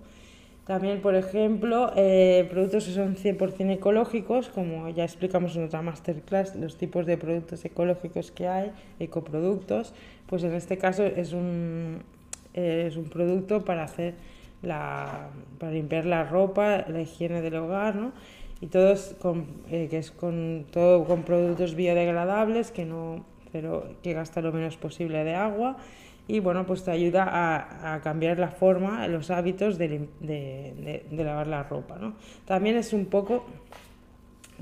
También, 0.70 1.00
por 1.00 1.16
ejemplo, 1.16 1.90
eh, 1.96 2.46
productos 2.48 2.84
que 2.84 2.92
son 2.92 3.16
100% 3.16 3.72
ecológicos, 3.72 4.50
como 4.50 4.88
ya 4.88 5.02
explicamos 5.02 5.56
en 5.56 5.64
otra 5.64 5.82
masterclass, 5.82 6.54
los 6.54 6.76
tipos 6.76 7.06
de 7.06 7.16
productos 7.16 7.64
ecológicos 7.64 8.30
que 8.30 8.46
hay, 8.46 8.70
ecoproductos, 9.00 9.92
pues 10.28 10.44
en 10.44 10.54
este 10.54 10.78
caso 10.78 11.04
es 11.04 11.32
un, 11.32 12.04
eh, 12.54 12.84
es 12.86 12.96
un 12.96 13.06
producto 13.06 13.64
para 13.64 13.82
hacer 13.82 14.14
la, 14.62 15.30
para 15.58 15.72
limpiar 15.72 16.06
la 16.06 16.22
ropa, 16.22 16.84
la 16.86 17.00
higiene 17.00 17.42
del 17.42 17.56
hogar, 17.56 17.96
¿no? 17.96 18.12
y 18.60 18.68
todos 18.68 19.16
con, 19.20 19.46
eh, 19.72 19.88
que 19.90 19.98
es 19.98 20.12
con 20.12 20.66
todo 20.70 21.04
con 21.04 21.24
productos 21.24 21.74
biodegradables 21.74 22.70
que 22.70 22.84
no 22.84 23.24
pero 23.50 23.96
que 24.04 24.12
gasta 24.12 24.40
lo 24.40 24.52
menos 24.52 24.76
posible 24.76 25.24
de 25.24 25.34
agua 25.34 25.78
y 26.30 26.40
bueno 26.40 26.64
pues 26.64 26.84
te 26.84 26.92
ayuda 26.92 27.26
a, 27.94 28.00
cambiar 28.00 28.38
la 28.38 28.48
forma 28.48 29.06
los 29.08 29.30
hábitos 29.30 29.78
de, 29.78 31.04
lavar 31.10 31.46
la 31.48 31.64
ropa 31.64 31.96
¿no? 31.98 32.14
también 32.44 32.76
es 32.76 32.92
un 32.92 33.06
poco 33.06 33.44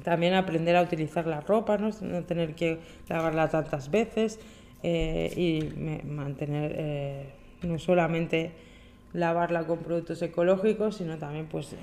también 0.02 0.34
aprender 0.34 0.76
a 0.76 0.82
utilizar 0.82 1.26
la 1.26 1.40
ropa 1.40 1.76
no, 1.76 1.90
no 2.00 2.22
tener 2.24 2.54
que 2.54 2.78
lavarla 3.08 3.48
tantas 3.48 3.90
veces 3.90 4.40
eh, 4.82 5.32
y 5.36 6.06
mantener 6.06 6.72
eh, 6.76 7.32
no 7.62 7.78
solamente 7.78 8.52
lavarla 9.12 9.64
con 9.66 9.78
productos 9.78 10.20
ecológicos, 10.22 10.96
sino 10.96 11.16
también 11.18 11.46
pues 11.46 11.74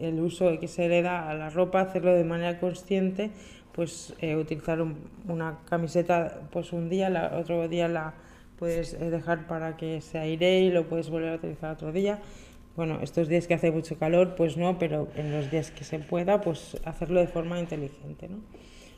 el 0.00 0.20
uso 0.20 0.58
que 0.58 0.68
se 0.68 0.88
le 0.88 1.02
da 1.02 1.28
a 1.28 1.34
la 1.34 1.50
ropa, 1.50 1.80
hacerlo 1.80 2.14
de 2.14 2.24
manera 2.24 2.58
consciente, 2.58 3.30
pues 3.72 4.14
eh, 4.20 4.36
utilizar 4.36 4.80
un, 4.80 4.96
una 5.28 5.58
camiseta 5.68 6.40
pues 6.50 6.72
un 6.72 6.88
día, 6.88 7.10
la, 7.10 7.36
otro 7.36 7.68
día 7.68 7.88
la 7.88 8.14
puedes 8.60 8.94
eh, 8.94 9.10
dejar 9.10 9.48
para 9.48 9.76
que 9.76 10.00
se 10.02 10.18
aire 10.18 10.60
y 10.60 10.70
lo 10.70 10.86
puedes 10.86 11.10
volver 11.10 11.30
a 11.30 11.34
utilizar 11.36 11.72
otro 11.72 11.90
día. 11.90 12.20
Bueno, 12.76 13.00
estos 13.02 13.26
días 13.26 13.48
que 13.48 13.54
hace 13.54 13.72
mucho 13.72 13.98
calor, 13.98 14.36
pues 14.36 14.56
no, 14.56 14.78
pero 14.78 15.08
en 15.16 15.32
los 15.32 15.50
días 15.50 15.72
que 15.72 15.82
se 15.82 15.98
pueda, 15.98 16.40
pues 16.40 16.76
hacerlo 16.84 17.18
de 17.18 17.26
forma 17.26 17.58
inteligente, 17.58 18.28
¿no? 18.28 18.36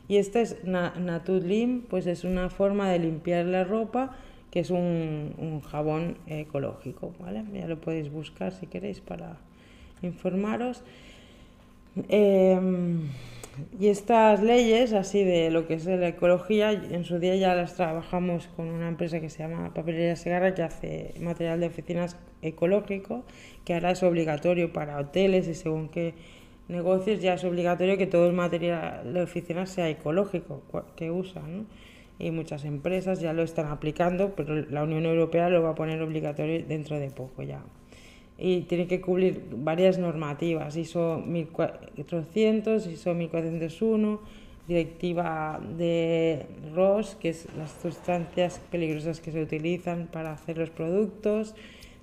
Y 0.09 0.17
esta 0.17 0.41
es 0.41 0.63
Natutlim, 0.65 1.83
pues 1.83 2.07
es 2.07 2.25
una 2.25 2.51
forma 2.51 2.91
de 2.91 2.99
limpiar 2.99 3.47
la 3.47 3.65
ropa 3.65 4.17
que 4.51 4.61
es 4.61 4.69
un, 4.69 5.63
jabón 5.71 6.19
ecológico, 6.27 7.15
¿vale? 7.19 7.43
Ya 7.55 7.67
lo 7.67 7.81
podéis 7.81 8.13
buscar 8.13 8.53
si 8.53 8.67
queréis 8.67 9.01
para 9.01 9.39
informaros. 10.03 10.83
Eh, 12.11 12.61
y 13.79 13.89
estas 13.89 14.43
leyes, 14.43 14.93
así 14.93 15.25
de 15.25 15.51
lo 15.51 15.67
que 15.67 15.75
es 15.75 15.85
la 15.87 16.09
ecología, 16.09 16.73
en 16.73 17.05
su 17.05 17.19
día 17.19 17.37
ya 17.37 17.55
las 17.55 17.75
trabajamos 17.75 18.49
con 18.57 18.69
una 18.69 18.89
empresa 18.89 19.21
que 19.21 19.29
se 19.29 19.41
llama 19.41 19.75
Papelería 19.75 20.17
Segarra, 20.17 20.55
que 20.55 20.63
hace 20.63 21.15
material 21.21 21.61
de 21.61 21.67
oficinas 21.67 22.17
ecológico, 22.41 23.25
que 23.65 23.75
ahora 23.75 23.91
es 23.91 24.03
obligatorio 24.03 24.73
para 24.73 24.99
hoteles 24.99 25.49
y 25.49 25.55
según 25.55 25.89
qué 25.89 26.15
negocios 26.69 27.21
ya 27.21 27.35
es 27.35 27.45
obligatorio 27.45 27.99
que 27.99 28.07
todo 28.07 28.27
el 28.27 28.33
material 28.33 29.13
de 29.13 29.23
oficinas 29.23 29.71
sea 29.71 29.89
ecológico 29.89 30.63
que 30.97 31.11
usan, 31.11 31.59
¿no? 31.59 31.65
y 32.19 32.31
muchas 32.31 32.65
empresas 32.65 33.21
ya 33.21 33.33
lo 33.33 33.43
están 33.43 33.67
aplicando, 33.67 34.35
pero 34.37 34.55
la 34.55 34.85
Unión 34.85 35.05
Europea 35.07 35.49
lo 35.49 35.63
va 35.63 35.71
a 35.71 35.75
poner 35.75 36.01
obligatorio 36.03 36.65
dentro 36.65 36.99
de 36.99 37.11
poco 37.11 37.43
ya. 37.43 37.63
Y 38.39 38.63
tiene 38.63 38.87
que 38.87 39.01
cubrir 39.01 39.45
varias 39.51 39.99
normativas, 39.99 40.77
ISO 40.77 41.23
1400, 41.27 42.87
ISO 42.87 43.15
1401, 43.15 44.21
directiva 44.67 45.61
de 45.77 46.47
ROS, 46.75 47.17
que 47.17 47.29
es 47.29 47.47
las 47.57 47.71
sustancias 47.83 48.61
peligrosas 48.71 49.21
que 49.21 49.31
se 49.31 49.43
utilizan 49.43 50.09
para 50.11 50.33
hacer 50.33 50.59
los 50.59 50.71
productos. 50.71 51.55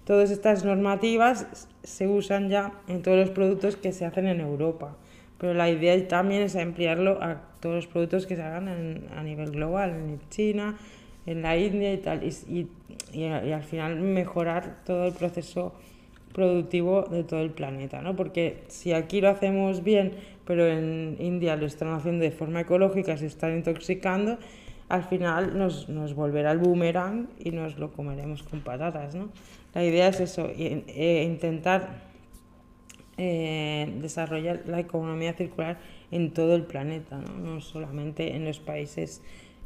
Todas 0.06 0.32
estas 0.32 0.64
normativas 0.64 1.68
se 1.84 2.08
usan 2.08 2.50
ya 2.50 2.74
en 2.88 3.02
todos 3.02 3.18
los 3.18 3.30
productos 3.32 3.76
que 3.76 3.92
se 3.92 4.06
hacen 4.06 4.28
en 4.28 4.40
Europa 4.40 4.96
pero 5.40 5.54
la 5.54 5.70
idea 5.70 6.08
también 6.08 6.42
es 6.44 6.56
ampliarlo 6.56 7.24
a 7.24 7.42
todos 7.62 7.76
los 7.76 7.88
productos 7.88 8.28
que 8.28 8.36
se 8.36 8.44
hagan 8.44 8.68
en, 8.68 9.08
a 9.16 9.24
nivel 9.24 9.52
global, 9.52 9.92
en 9.92 10.20
China, 10.30 10.78
en 11.26 11.42
la 11.42 11.58
India 11.58 11.94
y 11.94 11.98
tal, 11.98 12.24
y, 12.24 12.30
y, 12.48 12.68
y, 13.14 13.24
al 13.26 13.64
final 13.64 13.96
mejorar 13.96 14.84
todo 14.86 15.08
el 15.08 15.14
proceso 15.14 15.74
productivo 16.34 17.04
de 17.04 17.24
todo 17.24 17.42
el 17.42 17.52
planeta, 17.52 18.02
¿no? 18.02 18.16
Porque 18.16 18.64
si 18.68 18.94
aquí 18.94 19.22
lo 19.22 19.30
hacemos 19.30 19.84
bien, 19.84 20.14
pero 20.46 20.68
en 20.68 21.18
India 21.20 21.56
lo 21.56 21.66
están 21.66 21.90
haciendo 21.90 22.24
de 22.24 22.32
forma 22.32 22.62
ecológica, 22.62 23.18
se 23.18 23.26
están 23.26 23.56
intoxicando, 23.56 24.38
al 24.90 25.04
final 25.04 25.58
nos, 25.58 25.90
nos 25.90 26.16
volverá 26.16 26.52
el 26.52 26.58
boomerang 26.58 27.28
y 27.40 27.52
nos 27.52 27.78
lo 27.78 27.92
comeremos 27.92 28.44
con 28.44 28.62
patatas, 28.62 29.16
¿no? 29.16 29.30
La 29.74 29.84
idea 29.84 30.08
es 30.08 30.20
eso, 30.20 30.50
e, 30.50 31.24
intentar 31.24 32.10
eh, 33.18 33.94
desarrollar 34.02 34.64
la 34.66 34.80
economía 34.80 35.34
circular 35.34 35.78
en 36.10 36.32
todo 36.32 36.56
el 36.56 36.64
planeta, 36.64 37.18
no, 37.20 37.34
no 37.38 37.62
solamente 37.62 38.36
en 38.36 38.46
los 38.46 38.60
países. 38.60 39.22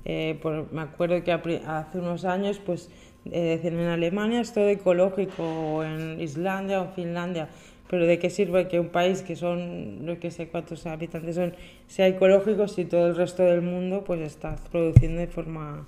Eh, 0.06 0.38
por, 0.42 0.74
me 0.74 0.82
acuerdo 0.82 1.24
que 1.24 1.32
hace 1.32 2.00
unos 2.00 2.26
años, 2.26 2.60
pues 2.60 2.90
eh, 3.32 3.42
decían 3.42 3.80
en 3.80 3.88
Alemania 3.88 4.42
es 4.42 4.54
todo 4.54 4.70
ecológico, 4.70 5.44
o 5.44 5.84
en 5.84 6.20
Islandia 6.20 6.82
o 6.82 6.88
Finlandia, 6.90 7.50
pero 7.90 8.06
¿de 8.06 8.20
qué 8.20 8.30
sirve 8.30 8.68
que 8.68 8.80
un 8.80 8.90
país 8.90 9.22
que 9.22 9.36
son, 9.36 10.06
no 10.06 10.20
que 10.20 10.32
sé 10.32 10.48
cuántos 10.48 10.86
habitantes 10.86 11.36
son, 11.36 11.54
sea 11.88 12.08
ecológico 12.08 12.68
si 12.68 12.86
todo 12.86 13.08
el 13.08 13.16
resto 13.16 13.44
del 13.44 13.62
mundo 13.62 14.04
pues 14.04 14.22
está 14.22 14.56
produciendo 14.72 15.20
de 15.20 15.28
forma 15.28 15.86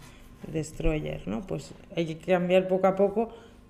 destroyer, 0.51 1.27
¿no? 1.27 1.41
Pues 1.41 1.73
hay 1.95 2.05
que 2.05 2.17
cambiar 2.17 2.67
poco 2.67 2.87
a 2.87 2.95
poco 2.95 3.29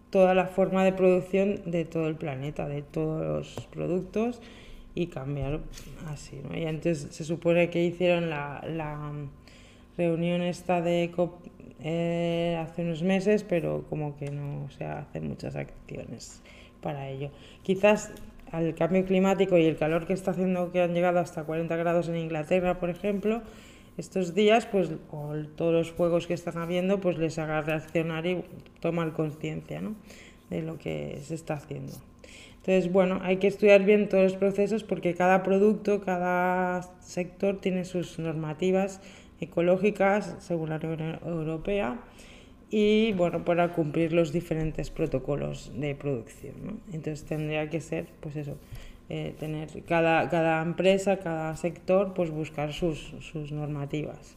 toda 0.10 0.34
la 0.34 0.46
forma 0.46 0.84
de 0.84 0.94
producción 0.94 1.62
de 1.66 1.86
todo 1.86 2.08
el 2.08 2.16
planeta, 2.16 2.68
de 2.68 2.82
todos 2.82 3.26
los 3.26 3.66
productos 3.68 4.42
y 4.94 5.08
cambiar 5.08 5.60
así. 6.08 6.40
¿no? 6.44 6.58
Y 6.58 6.66
antes 6.66 7.08
se 7.12 7.24
supone 7.24 7.70
que 7.70 7.84
hicieron 7.84 8.30
la, 8.30 8.64
la 8.68 9.12
reunión 9.98 10.42
esta 10.42 10.82
de 10.82 11.12
COP 11.16 11.34
eh, 11.88 12.58
hace 12.60 12.82
unos 12.82 13.04
meses, 13.04 13.44
pero 13.44 13.86
como 13.88 14.18
que 14.18 14.32
no 14.32 14.68
se 14.72 14.86
hacen 14.86 15.28
muchas 15.28 15.56
acciones 15.56 16.42
para 16.82 17.10
ello. 17.10 17.30
Quizás 17.62 18.12
al 18.52 18.74
cambio 18.74 19.06
climático 19.06 19.56
y 19.56 19.66
el 19.66 19.78
calor 19.78 20.08
que 20.08 20.14
está 20.14 20.32
haciendo, 20.32 20.72
que 20.72 20.82
han 20.82 20.96
llegado 20.96 21.20
hasta 21.20 21.44
40 21.44 21.76
grados 21.76 22.10
en 22.10 22.16
Inglaterra, 22.16 22.80
por 22.80 22.90
ejemplo, 22.90 23.44
estos 24.00 24.34
días, 24.34 24.66
pues 24.66 24.90
con 25.12 25.56
todos 25.56 25.74
los 25.74 25.92
juegos 25.92 26.26
que 26.26 26.34
están 26.34 26.58
habiendo, 26.58 27.00
pues 27.00 27.20
les 27.20 27.38
haga 27.38 27.62
reaccionar 27.62 28.26
y 28.26 28.44
tomar 28.80 29.14
conciencia 29.14 29.80
¿no? 29.80 29.94
de 30.50 30.64
lo 30.64 30.80
que 30.80 31.20
se 31.22 31.36
está 31.36 31.54
haciendo. 31.54 31.94
Entonces, 32.66 32.92
bueno, 32.92 33.20
hay 33.22 33.38
que 33.38 33.46
estudiar 33.46 33.84
bien 33.84 34.10
todos 34.10 34.24
los 34.24 34.38
procesos 34.38 34.84
porque 34.84 35.14
cada 35.14 35.44
producto, 35.44 36.02
cada 36.02 36.82
sector 37.00 37.60
tiene 37.62 37.86
sus 37.86 38.18
normativas 38.18 39.02
ecológicas 39.40 40.36
según 40.40 40.70
la 40.70 40.78
Unión 40.78 41.20
Europea 41.26 42.00
y, 42.70 43.14
bueno, 43.14 43.46
para 43.46 43.74
cumplir 43.74 44.14
los 44.14 44.32
diferentes 44.32 44.90
protocolos 44.90 45.72
de 45.76 45.96
producción. 45.96 46.56
¿no? 46.64 46.72
Entonces, 46.94 47.26
tendría 47.26 47.70
que 47.70 47.82
ser, 47.82 48.08
pues 48.22 48.36
eso, 48.36 48.58
eh, 49.10 49.36
tener 49.40 49.70
cada, 49.84 50.30
cada 50.30 50.62
empresa, 50.62 51.18
cada 51.18 51.56
sector, 51.58 52.14
pues 52.14 52.32
buscar 52.32 52.74
sus, 52.74 53.14
sus 53.20 53.52
normativas. 53.52 54.36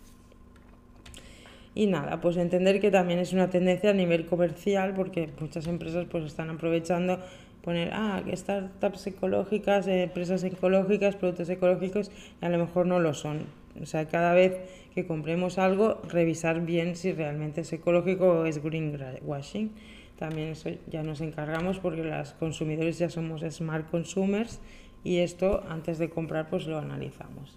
Y 1.74 1.86
nada, 1.86 2.20
pues 2.20 2.36
entender 2.36 2.80
que 2.80 2.90
también 2.90 3.18
es 3.18 3.32
una 3.32 3.50
tendencia 3.50 3.90
a 3.90 3.94
nivel 3.94 4.26
comercial, 4.26 4.94
porque 4.94 5.30
muchas 5.40 5.66
empresas 5.66 6.06
pues 6.10 6.24
están 6.24 6.50
aprovechando 6.50 7.20
poner, 7.62 7.90
ah, 7.92 8.22
startups 8.32 9.06
ecológicas, 9.06 9.86
eh, 9.86 10.02
empresas 10.02 10.42
ecológicas, 10.44 11.16
productos 11.16 11.48
ecológicos, 11.50 12.10
y 12.42 12.44
a 12.44 12.48
lo 12.48 12.58
mejor 12.58 12.86
no 12.86 12.98
lo 12.98 13.14
son. 13.14 13.46
O 13.80 13.86
sea, 13.86 14.08
cada 14.08 14.32
vez 14.34 14.58
que 14.98 15.06
compremos 15.06 15.58
algo, 15.58 16.02
revisar 16.08 16.66
bien 16.66 16.96
si 16.96 17.12
realmente 17.12 17.60
es 17.60 17.72
ecológico 17.72 18.40
o 18.40 18.46
es 18.46 18.60
greenwashing. 18.60 19.70
También 20.18 20.48
eso 20.48 20.70
ya 20.88 21.04
nos 21.04 21.20
encargamos 21.20 21.78
porque 21.78 22.02
los 22.02 22.32
consumidores 22.32 22.98
ya 22.98 23.08
somos 23.08 23.42
smart 23.48 23.88
consumers 23.92 24.60
y 25.04 25.18
esto 25.18 25.62
antes 25.68 25.98
de 25.98 26.10
comprar 26.10 26.50
pues 26.50 26.66
lo 26.66 26.80
analizamos. 26.80 27.56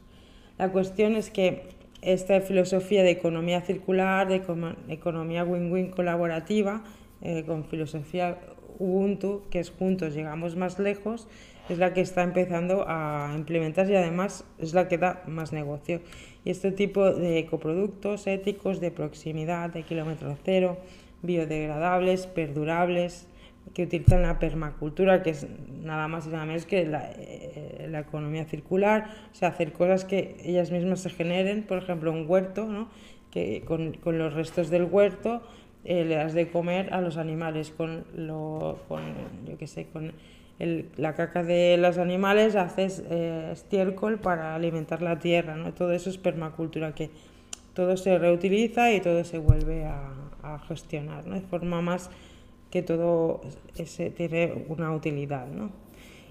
La 0.60 0.72
cuestión 0.72 1.16
es 1.16 1.32
que 1.32 1.64
esta 2.04 2.40
filosofía 2.42 3.02
de 3.02 3.10
economía 3.10 3.62
circular, 3.62 4.28
de 4.28 4.44
economía 4.90 5.44
win-win 5.44 5.90
colaborativa, 5.90 6.84
eh, 7.24 7.44
con 7.48 7.66
filosofía 7.66 8.38
Ubuntu, 8.78 9.42
que 9.50 9.60
es 9.60 9.72
juntos 9.72 10.14
llegamos 10.14 10.56
más 10.56 10.78
lejos, 10.78 11.28
es 11.70 11.78
la 11.78 11.94
que 11.94 12.02
está 12.02 12.24
empezando 12.24 12.86
a 12.88 13.34
implementarse 13.36 13.94
y 13.94 13.96
además 13.96 14.46
es 14.60 14.74
la 14.74 14.88
que 14.88 14.98
da 14.98 15.24
más 15.28 15.54
negocio. 15.54 16.02
Y 16.44 16.50
este 16.50 16.72
tipo 16.72 17.12
de 17.12 17.40
ecoproductos 17.40 18.28
éticos, 18.28 18.80
de 18.80 18.92
proximidad, 18.92 19.70
de 19.70 19.84
kilómetro 19.84 20.36
cero, 20.44 20.78
biodegradables, 21.22 22.28
perdurables, 22.28 23.28
que 23.74 23.84
utilizan 23.84 24.24
la 24.24 24.40
permacultura, 24.40 25.24
que 25.24 25.30
es 25.30 25.48
nada 25.82 26.08
más 26.08 26.26
y 26.26 26.30
nada 26.30 26.46
menos 26.46 26.66
que 26.66 26.86
la, 26.86 27.12
eh, 27.16 27.88
la, 27.90 28.00
economía 28.00 28.44
circular, 28.46 29.10
o 29.32 29.36
sea, 29.36 29.50
hacer 29.50 29.72
cosas 29.72 30.04
que 30.04 30.36
ellas 30.44 30.72
mismas 30.72 31.02
se 31.02 31.10
generen, 31.10 31.64
por 31.64 31.78
ejemplo, 31.78 32.12
un 32.12 32.26
huerto, 32.28 32.66
¿no? 32.66 32.90
que 33.32 33.64
con, 33.66 33.94
con 33.94 34.18
los 34.18 34.34
restos 34.34 34.70
del 34.70 34.84
huerto 34.84 35.42
eh, 35.86 36.06
le 36.06 36.16
das 36.16 36.34
de 36.34 36.50
comer 36.50 36.94
a 36.94 37.02
los 37.02 37.18
animales, 37.18 37.72
con, 37.72 38.06
lo, 38.16 38.80
con 38.88 39.02
yo 39.48 39.58
qué 39.58 39.68
sé, 39.68 39.88
con 39.88 40.14
el, 40.62 40.90
la 40.98 41.16
caca 41.16 41.44
de 41.44 41.78
los 41.78 41.98
animales 41.98 42.56
haces 42.56 43.04
eh, 43.10 43.50
estiércol 43.52 44.20
para 44.20 44.56
alimentar 44.56 45.02
la 45.02 45.20
tierra, 45.20 45.56
¿no? 45.56 45.74
todo 45.74 45.92
eso 45.92 46.10
es 46.10 46.18
permacultura, 46.18 46.94
que 46.94 47.10
todo 47.74 47.98
se 47.98 48.18
reutiliza 48.18 48.92
y 48.94 49.02
todo 49.02 49.24
se 49.24 49.40
vuelve 49.40 49.86
a, 49.86 50.12
a 50.44 50.60
gestionar, 50.60 51.26
¿no? 51.26 51.36
de 51.36 51.42
forma 51.42 51.82
más 51.82 52.10
que 52.70 52.82
todo 52.82 53.42
ese 53.76 54.12
tiene 54.12 54.66
una 54.68 54.94
utilidad. 54.94 55.48
¿no? 55.48 55.72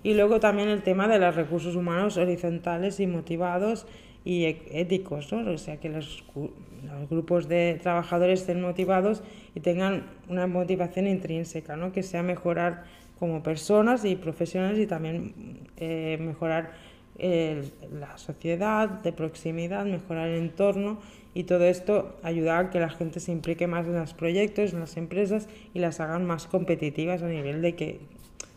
Y 0.03 0.15
luego 0.15 0.41
también 0.41 0.69
el 0.69 0.83
tema 0.83 1.09
de 1.09 1.19
los 1.19 1.35
recursos 1.35 1.77
humanos 1.77 2.17
horizontales 2.17 3.01
y 3.01 3.07
motivados 3.07 3.87
y 4.25 4.45
e- 4.45 4.63
éticos, 4.73 5.33
¿no? 5.33 5.51
O 5.51 5.59
sea, 5.59 5.79
que 5.79 5.89
los, 5.89 6.25
los, 6.35 7.09
grupos 7.09 7.49
de 7.49 7.79
trabajadores 7.83 8.41
estén 8.41 8.61
motivados 8.61 9.23
y 9.55 9.61
tengan 9.61 10.05
una 10.29 10.47
motivación 10.47 11.07
intrínseca, 11.07 11.77
¿no? 11.77 11.93
Que 11.93 12.03
sea 12.03 12.23
mejorar 12.23 12.85
como 13.21 13.43
personas 13.43 14.05
y 14.07 14.17
profesionales 14.17 14.79
y 14.79 14.87
también 14.87 15.69
eh, 15.77 16.19
mejorar 16.19 16.73
eh, 17.19 17.63
la 17.93 18.17
sociedad 18.17 18.89
de 18.89 19.13
proximidad, 19.13 19.85
mejorar 19.85 20.29
el 20.29 20.39
entorno 20.39 20.99
y 21.35 21.45
todo 21.45 21.65
esto 21.65 22.17
ayuda 22.23 22.59
a 22.59 22.71
que 22.71 22.81
la 22.81 22.89
gente 22.89 23.21
se 23.21 23.31
implique 23.31 23.67
más 23.67 23.87
en 23.87 23.97
los 23.97 24.15
proyectos, 24.15 24.73
en 24.73 24.81
las 24.81 24.97
empresas 24.97 25.49
y 25.75 25.81
las 25.81 26.01
hagan 26.01 26.25
más 26.25 26.47
competitivas 26.47 27.23
a 27.23 27.29
nivel 27.29 27.61
de 27.61 27.77
que 27.77 28.01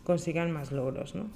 consigan 0.02 0.50
más 0.50 0.72
logros. 0.72 1.14
¿no? 1.14 1.26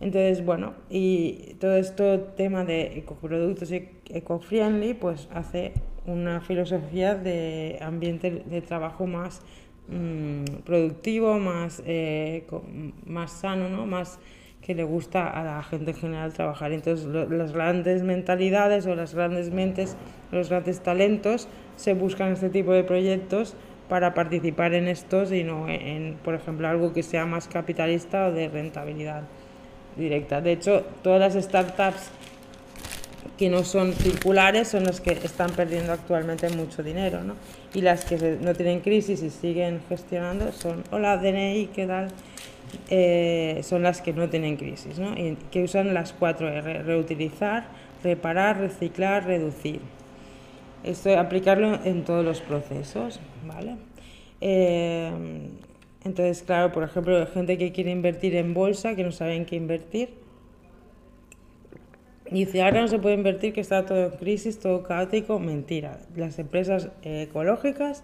Entonces, 0.00 0.44
bueno, 0.44 0.74
y 0.90 1.54
todo 1.60 1.76
este 1.76 2.18
tema 2.36 2.64
de 2.64 2.98
ecoproductos 2.98 3.70
eco-friendly, 3.70 4.94
pues 4.94 5.28
hace 5.32 5.72
una 6.04 6.40
filosofía 6.40 7.14
de 7.14 7.78
ambiente 7.80 8.42
de 8.44 8.60
trabajo 8.60 9.06
más 9.06 9.40
mmm, 9.88 10.44
productivo, 10.64 11.38
más, 11.38 11.82
eh, 11.86 12.44
más 13.06 13.32
sano, 13.32 13.68
¿no? 13.68 13.86
más 13.86 14.18
que 14.62 14.74
le 14.74 14.82
gusta 14.82 15.28
a 15.28 15.44
la 15.44 15.62
gente 15.62 15.92
en 15.92 15.96
general 15.96 16.32
trabajar. 16.32 16.72
Entonces, 16.72 17.06
lo, 17.06 17.28
las 17.28 17.52
grandes 17.52 18.02
mentalidades 18.02 18.86
o 18.86 18.94
las 18.94 19.14
grandes 19.14 19.50
mentes, 19.50 19.96
los 20.32 20.48
grandes 20.48 20.80
talentos 20.80 21.46
se 21.76 21.94
buscan 21.94 22.32
este 22.32 22.50
tipo 22.50 22.72
de 22.72 22.82
proyectos 22.82 23.54
para 23.88 24.14
participar 24.14 24.74
en 24.74 24.88
estos 24.88 25.30
y 25.30 25.44
no 25.44 25.68
en, 25.68 26.16
por 26.24 26.34
ejemplo, 26.34 26.66
algo 26.66 26.92
que 26.92 27.04
sea 27.04 27.26
más 27.26 27.46
capitalista 27.46 28.26
o 28.26 28.32
de 28.32 28.48
rentabilidad 28.48 29.22
directa. 29.96 30.40
De 30.40 30.52
hecho, 30.52 30.82
todas 31.02 31.20
las 31.34 31.44
startups 31.44 32.10
que 33.38 33.48
no 33.48 33.64
son 33.64 33.92
circulares 33.92 34.68
son 34.68 34.84
las 34.84 35.00
que 35.00 35.12
están 35.12 35.50
perdiendo 35.50 35.92
actualmente 35.92 36.48
mucho 36.50 36.82
dinero, 36.82 37.24
¿no? 37.24 37.34
Y 37.74 37.80
las 37.80 38.04
que 38.04 38.38
no 38.40 38.54
tienen 38.54 38.80
crisis 38.80 39.22
y 39.22 39.30
siguen 39.30 39.80
gestionando 39.88 40.52
son, 40.52 40.84
hola 40.90 41.16
DNI, 41.16 41.66
¿qué 41.74 41.86
tal? 41.86 42.08
Eh, 42.88 43.60
son 43.62 43.82
las 43.82 44.00
que 44.00 44.12
no 44.12 44.28
tienen 44.28 44.56
crisis, 44.56 44.98
¿no? 44.98 45.16
Y 45.16 45.36
que 45.50 45.62
usan 45.62 45.94
las 45.94 46.12
cuatro 46.12 46.48
R, 46.48 46.82
reutilizar, 46.82 47.68
reparar, 48.02 48.58
reciclar, 48.58 49.26
reducir. 49.26 49.80
Esto 50.84 51.18
aplicarlo 51.18 51.80
en 51.84 52.04
todos 52.04 52.24
los 52.24 52.40
procesos, 52.40 53.20
¿vale? 53.46 53.76
Eh, 54.40 55.10
entonces, 56.04 56.42
claro, 56.44 56.70
por 56.72 56.84
ejemplo, 56.84 57.26
gente 57.26 57.58
que 57.58 57.72
quiere 57.72 57.90
invertir 57.90 58.36
en 58.36 58.54
bolsa, 58.54 58.94
que 58.94 59.02
no 59.02 59.10
saben 59.10 59.44
qué 59.44 59.56
invertir, 59.56 60.10
dice, 62.30 62.62
ahora 62.62 62.80
no 62.80 62.88
se 62.88 62.98
puede 62.98 63.14
invertir, 63.14 63.52
que 63.52 63.60
está 63.60 63.84
todo 63.86 64.06
en 64.06 64.10
crisis, 64.12 64.58
todo 64.58 64.82
caótico. 64.82 65.38
Mentira. 65.38 65.98
Las 66.14 66.38
empresas 66.38 66.88
eh, 67.02 67.22
ecológicas 67.28 68.02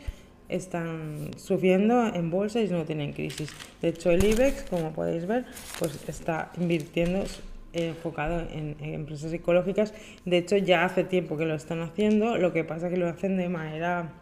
están 0.49 1.31
sufriendo 1.37 2.07
en 2.15 2.31
bolsa 2.31 2.61
y 2.61 2.69
no 2.69 2.85
tienen 2.85 3.13
crisis. 3.13 3.51
De 3.81 3.89
hecho, 3.89 4.11
el 4.11 4.25
IBEX, 4.25 4.65
como 4.65 4.93
podéis 4.93 5.27
ver, 5.27 5.45
pues 5.79 6.09
está 6.09 6.53
invirtiendo 6.59 7.25
eh, 7.73 7.89
enfocado 7.89 8.41
en, 8.41 8.77
en, 8.81 8.95
empresas 8.95 9.33
ecológicas. 9.33 9.95
De 10.25 10.39
hecho, 10.39 10.57
ya 10.57 10.85
hace 10.85 11.05
tiempo 11.05 11.37
que 11.37 11.47
lo 11.47 11.55
están 11.55 11.81
haciendo, 11.81 12.37
lo 12.37 12.53
que 12.53 12.65
pasa 12.65 12.87
es 12.87 12.93
que 12.93 12.99
lo 12.99 13.09
hacen 13.09 13.37
de 13.37 13.49
manera 13.49 14.13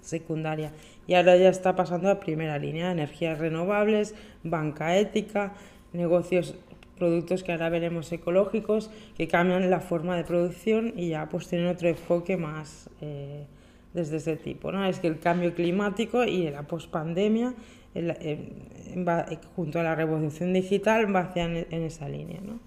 secundaria. 0.00 0.72
Y 1.06 1.14
ahora 1.14 1.36
ya 1.36 1.48
está 1.48 1.74
pasando 1.74 2.10
a 2.10 2.20
primera 2.20 2.58
línea, 2.58 2.92
energías 2.92 3.38
renovables, 3.38 4.14
banca 4.42 4.96
ética, 4.96 5.54
negocios, 5.92 6.54
productos 6.98 7.42
que 7.42 7.52
ahora 7.52 7.68
veremos 7.68 8.10
ecológicos, 8.12 8.90
que 9.16 9.28
cambian 9.28 9.70
la 9.70 9.80
forma 9.80 10.16
de 10.16 10.24
producción 10.24 10.92
y 10.96 11.10
ya 11.10 11.28
pues 11.28 11.48
tienen 11.48 11.68
otro 11.68 11.88
enfoque 11.88 12.36
más... 12.36 12.90
Eh, 13.00 13.46
desde 13.92 14.18
ese 14.18 14.36
tipo. 14.36 14.72
¿no? 14.72 14.84
Es 14.84 15.00
que 15.00 15.08
el 15.08 15.18
cambio 15.18 15.54
climático 15.54 16.24
y 16.24 16.50
la 16.50 16.62
pospandemia, 16.62 17.54
junto 19.56 19.80
a 19.80 19.82
la 19.82 19.94
revolución 19.94 20.52
digital, 20.52 21.14
va 21.14 21.20
hacia 21.20 21.44
en, 21.44 21.82
esa 21.82 22.08
línea. 22.08 22.40
¿no? 22.42 22.60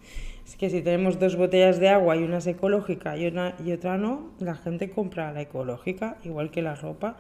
Es 0.46 0.56
que 0.56 0.70
si 0.70 0.82
tenemos 0.82 1.20
dos 1.20 1.36
botellas 1.36 1.80
de 1.80 1.90
agua 1.90 2.16
y 2.18 2.24
una 2.24 2.38
es 2.38 2.48
ecológica 2.48 3.18
y, 3.18 3.28
una, 3.28 3.56
y 3.64 3.72
otra 3.72 3.98
no, 3.98 4.32
la 4.40 4.56
gente 4.56 4.90
compra 4.90 5.32
la 5.32 5.42
ecológica, 5.42 6.18
igual 6.24 6.52
que 6.52 6.62
la 6.62 6.76
ropa. 6.76 7.18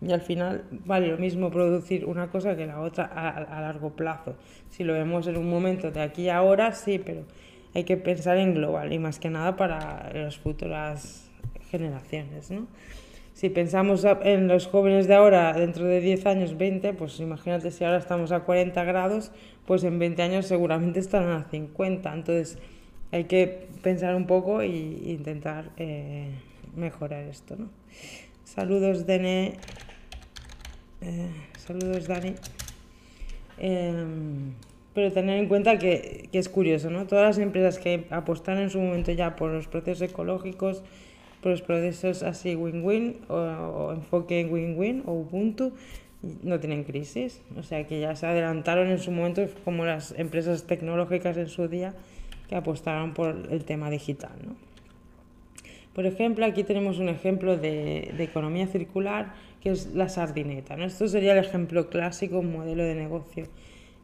Y 0.00 0.12
al 0.12 0.22
final 0.22 0.64
vale 0.70 1.08
lo 1.08 1.18
mismo 1.18 1.50
producir 1.50 2.06
una 2.06 2.28
cosa 2.28 2.56
que 2.56 2.66
la 2.66 2.80
otra 2.80 3.04
a, 3.04 3.28
a 3.28 3.60
largo 3.60 3.90
plazo. 3.90 4.34
Si 4.70 4.84
lo 4.84 4.94
vemos 4.94 5.26
en 5.26 5.36
un 5.36 5.50
momento 5.50 5.90
de 5.90 6.00
aquí 6.00 6.28
a 6.28 6.38
ahora, 6.38 6.72
sí, 6.72 6.98
pero 6.98 7.22
hay 7.74 7.84
que 7.84 7.96
pensar 7.96 8.38
en 8.38 8.54
global 8.54 8.92
y 8.92 8.98
más 8.98 9.18
que 9.18 9.30
nada 9.30 9.56
para 9.56 10.10
las 10.14 10.38
futuras 10.38 11.30
generaciones. 11.70 12.50
¿no? 12.50 12.66
si 13.40 13.48
pensamos 13.48 14.04
en 14.22 14.48
los 14.48 14.66
jóvenes 14.66 15.06
de 15.06 15.14
ahora, 15.14 15.54
dentro 15.54 15.86
de 15.86 16.02
10 16.02 16.26
años, 16.26 16.58
20, 16.58 16.92
pues 16.92 17.18
imagínate 17.20 17.70
si 17.70 17.84
ahora 17.84 17.96
estamos 17.96 18.32
a 18.32 18.40
40 18.40 18.84
grados, 18.84 19.32
pues 19.66 19.82
en 19.84 19.98
20 19.98 20.20
años 20.20 20.44
seguramente 20.44 21.00
estarán 21.00 21.30
a 21.30 21.44
50. 21.48 22.12
Entonces 22.12 22.58
hay 23.12 23.24
que 23.24 23.68
pensar 23.82 24.14
un 24.14 24.26
poco 24.26 24.60
e 24.60 24.66
intentar 24.66 25.70
eh, 25.78 26.32
mejorar 26.76 27.24
esto. 27.24 27.56
¿no? 27.56 27.70
Saludos, 28.44 29.06
Dene. 29.06 29.54
Eh, 31.02 31.30
saludos, 31.58 32.06
Dani. 32.06 32.34
Eh, 33.58 33.94
pero 34.94 35.12
tener 35.12 35.38
en 35.38 35.48
cuenta 35.48 35.78
que, 35.78 36.28
es 36.32 36.48
curioso, 36.48 36.90
¿no? 36.90 37.06
Todas 37.06 37.36
las 37.36 37.38
empresas 37.38 37.78
que 37.78 38.06
apostan 38.10 38.58
en 38.58 38.70
su 38.70 38.80
momento 38.80 39.12
ya 39.12 39.36
por 39.36 39.50
los 39.50 39.66
procesos 39.66 40.10
ecológicos, 40.10 40.82
por 41.42 41.52
los 41.52 41.62
procesos 41.62 42.22
así 42.22 42.56
win-win 42.56 43.16
o, 43.28 43.92
enfoque 43.92 44.40
en 44.40 44.52
win-win 44.52 45.02
o 45.06 45.12
Ubuntu 45.12 45.72
no 46.42 46.60
tienen 46.60 46.84
crisis. 46.84 47.40
O 47.56 47.62
sea 47.62 47.86
que 47.86 48.00
ya 48.00 48.14
se 48.16 48.26
adelantaron 48.26 48.90
en 48.90 48.98
su 48.98 49.10
momento 49.10 49.46
como 49.64 49.84
las 49.84 50.12
empresas 50.18 50.64
tecnológicas 50.64 51.36
en 51.36 51.48
su 51.48 51.68
día 51.68 51.94
que 52.48 52.56
apostaron 52.56 53.14
por 53.14 53.48
el 53.50 53.64
tema 53.64 53.90
digital. 53.90 54.32
¿no? 54.44 54.56
Por 55.94 56.06
ejemplo, 56.06 56.44
aquí 56.44 56.62
tenemos 56.64 56.98
un 56.98 57.08
ejemplo 57.08 57.56
de, 57.56 58.14
economía 58.18 58.66
circular 58.66 59.34
que 59.62 59.70
es 59.70 59.94
la 59.94 60.08
sardineta. 60.08 60.76
¿no? 60.76 60.84
Esto 60.84 61.08
sería 61.08 61.32
el 61.32 61.44
ejemplo 61.44 61.88
clásico, 61.88 62.38
un 62.38 62.52
modelo 62.52 62.82
de 62.82 62.94
negocio 62.94 63.46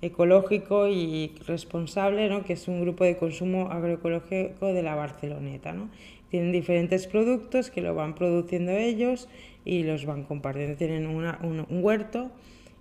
ecológico 0.03 0.89
y 0.89 1.33
responsable, 1.47 2.29
¿no? 2.29 2.45
que 2.45 2.53
es 2.53 2.69
un 2.69 2.83
grupo 2.83 3.05
de 3.05 3.17
consumo 3.17 3.71
agroecológico 3.71 4.73
de 4.73 4.83
la 4.83 4.95
Barceloneta. 4.95 5.73
¿no? 5.73 5.89
Tienen 6.31 6.53
diferentes 6.53 7.07
productos 7.07 7.71
que 7.71 7.81
lo 7.81 7.95
van 7.95 8.15
produciendo 8.15 8.73
ellos 8.73 9.29
y 9.65 9.83
los 9.85 10.05
van 10.05 10.25
compartiendo. 10.25 10.77
Tienen 10.77 11.07
una, 11.07 11.39
un, 11.43 11.67
un, 11.69 11.85
huerto 11.85 12.31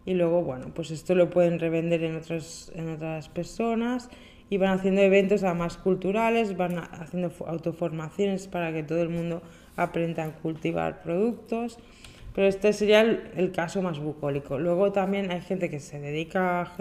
y 0.06 0.14
luego, 0.14 0.44
bueno, 0.44 0.72
pues 0.74 0.92
esto 0.92 1.16
lo 1.16 1.30
pueden 1.30 1.60
revender 1.60 2.04
en, 2.04 2.18
otros, 2.18 2.72
en 2.76 2.90
otras 2.90 3.30
personas 3.30 4.10
y 4.50 4.58
van 4.58 4.78
haciendo 4.78 5.02
eventos 5.02 5.44
además 5.44 5.78
culturales, 5.78 6.56
van 6.56 6.78
haciendo 6.78 7.32
autoformaciones 7.48 8.48
para 8.48 8.72
que 8.72 8.84
todo 8.84 9.02
el 9.02 9.10
mundo 9.10 9.42
aprenda 9.76 10.24
a 10.24 10.32
cultivar 10.34 11.02
productos. 11.02 11.80
Pero 12.36 12.48
este 12.48 12.74
sería 12.74 13.00
el, 13.02 13.52
caso 13.54 13.82
más 13.82 13.98
bucólico. 14.00 14.60
Luego 14.60 14.92
también 14.92 15.32
hay 15.32 15.40
gente 15.40 15.70
que 15.70 15.80
se 15.80 16.02
dedica 16.02 16.62
a 16.62 16.72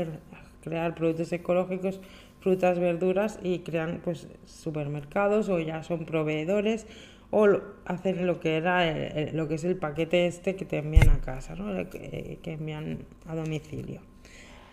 crear 0.62 0.96
productos 0.96 1.32
ecológicos 1.32 2.00
frutas, 2.40 2.78
verduras 2.78 3.38
y 3.42 3.60
crean 3.60 4.00
pues 4.04 4.26
supermercados 4.44 5.48
o 5.48 5.60
ya 5.60 5.82
son 5.82 6.04
proveedores 6.04 6.86
o 7.30 7.46
hacen 7.86 8.26
lo 8.26 8.40
que 8.40 8.56
era 8.56 8.86
el, 8.86 9.28
el, 9.28 9.36
lo 9.36 9.48
que 9.48 9.54
es 9.54 9.64
el 9.64 9.76
paquete 9.76 10.26
este 10.26 10.56
que 10.56 10.64
te 10.64 10.78
envían 10.78 11.08
a 11.08 11.20
casa, 11.20 11.54
¿no? 11.54 11.88
que, 11.88 12.38
que 12.42 12.52
envían 12.52 12.98
a 13.26 13.34
domicilio. 13.34 14.00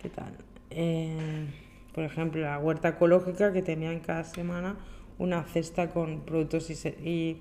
¿Qué 0.01 0.09
tal? 0.09 0.33
Eh, 0.71 1.45
por 1.93 2.03
ejemplo, 2.03 2.41
la 2.41 2.57
huerta 2.57 2.89
ecológica 2.89 3.53
que 3.53 3.61
te 3.61 3.73
envían 3.73 3.99
cada 3.99 4.23
semana 4.23 4.77
una 5.19 5.43
cesta 5.43 5.91
con 5.91 6.21
productos 6.21 6.69
y, 6.71 6.87
y, 7.07 7.37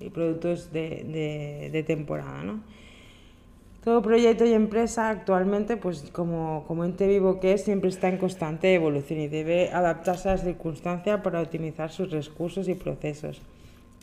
y 0.00 0.10
productos 0.10 0.72
de, 0.72 1.70
de 1.72 1.82
temporada, 1.84 2.42
¿no? 2.42 2.60
Todo 3.84 4.02
proyecto 4.02 4.44
y 4.44 4.52
empresa 4.52 5.08
actualmente, 5.08 5.78
pues 5.78 6.10
como, 6.12 6.64
como 6.66 6.84
ente 6.84 7.06
vivo 7.06 7.40
que 7.40 7.54
es, 7.54 7.64
siempre 7.64 7.88
está 7.88 8.08
en 8.08 8.18
constante 8.18 8.74
evolución 8.74 9.20
y 9.20 9.28
debe 9.28 9.70
adaptarse 9.70 10.28
a 10.28 10.32
las 10.32 10.44
circunstancias 10.44 11.22
para 11.22 11.40
optimizar 11.40 11.90
sus 11.90 12.10
recursos 12.10 12.68
y 12.68 12.74
procesos, 12.74 13.40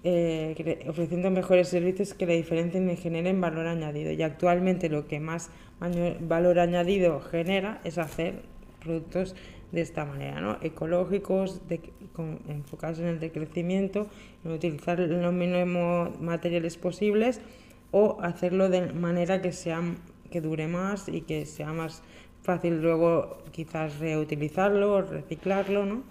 eh, 0.03 0.83
ofreciendo 0.89 1.29
mejores 1.29 1.67
servicios 1.67 2.15
que 2.15 2.25
la 2.25 2.33
diferencien 2.33 2.89
y 2.89 2.95
generen 2.95 3.39
valor 3.39 3.67
añadido. 3.67 4.11
Y 4.11 4.23
actualmente 4.23 4.89
lo 4.89 5.05
que 5.07 5.19
más 5.19 5.51
valor 6.21 6.57
añadido 6.57 7.19
genera 7.19 7.79
es 7.83 7.99
hacer 7.99 8.41
productos 8.83 9.35
de 9.71 9.81
esta 9.81 10.05
manera, 10.05 10.41
¿no? 10.41 10.57
ecológicos, 10.61 11.67
de, 11.67 11.81
enfocados 12.47 12.97
en 12.97 13.05
el 13.05 13.19
decrecimiento, 13.19 14.07
en 14.43 14.53
utilizar 14.53 14.97
los 14.97 15.33
mínimos 15.33 16.19
materiales 16.19 16.77
posibles 16.77 17.41
o 17.91 18.17
hacerlo 18.21 18.69
de 18.69 18.93
manera 18.93 19.41
que 19.41 19.51
sea 19.51 19.81
que 20.29 20.41
dure 20.41 20.67
más 20.67 21.07
y 21.07 21.21
que 21.21 21.45
sea 21.45 21.71
más 21.71 22.03
fácil 22.43 22.81
luego 22.81 23.43
quizás 23.51 23.99
reutilizarlo, 23.99 25.01
reciclarlo, 25.01 25.85
¿no? 25.85 26.03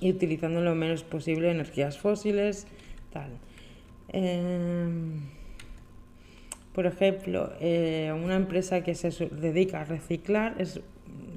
Y 0.00 0.10
utilizando 0.10 0.60
lo 0.60 0.74
menos 0.74 1.04
posible 1.04 1.50
energías 1.50 1.98
fósiles, 1.98 2.66
tal. 3.12 3.30
Em, 4.08 5.20
por 6.72 6.86
ejemplo, 6.86 7.52
eh, 7.60 8.12
una 8.12 8.34
empresa 8.34 8.82
que 8.82 8.94
se 8.94 9.10
dedica 9.28 9.82
a 9.82 9.84
reciclar 9.84 10.56
es 10.58 10.80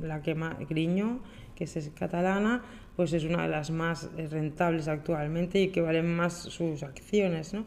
la 0.02 0.22
que 0.22 0.34
más, 0.34 0.58
Griño, 0.68 1.20
que 1.56 1.66
es 1.66 1.92
catalana, 1.96 2.64
pues 2.96 3.14
es 3.14 3.24
una 3.24 3.44
de 3.44 3.50
las 3.50 3.70
más 3.70 4.10
rentables 4.32 4.88
actualmente 4.88 5.62
y 5.62 5.68
que 5.70 5.82
valen 5.82 6.16
más 6.16 6.34
sus 6.34 6.82
acciones, 6.82 7.54
¿no? 7.54 7.66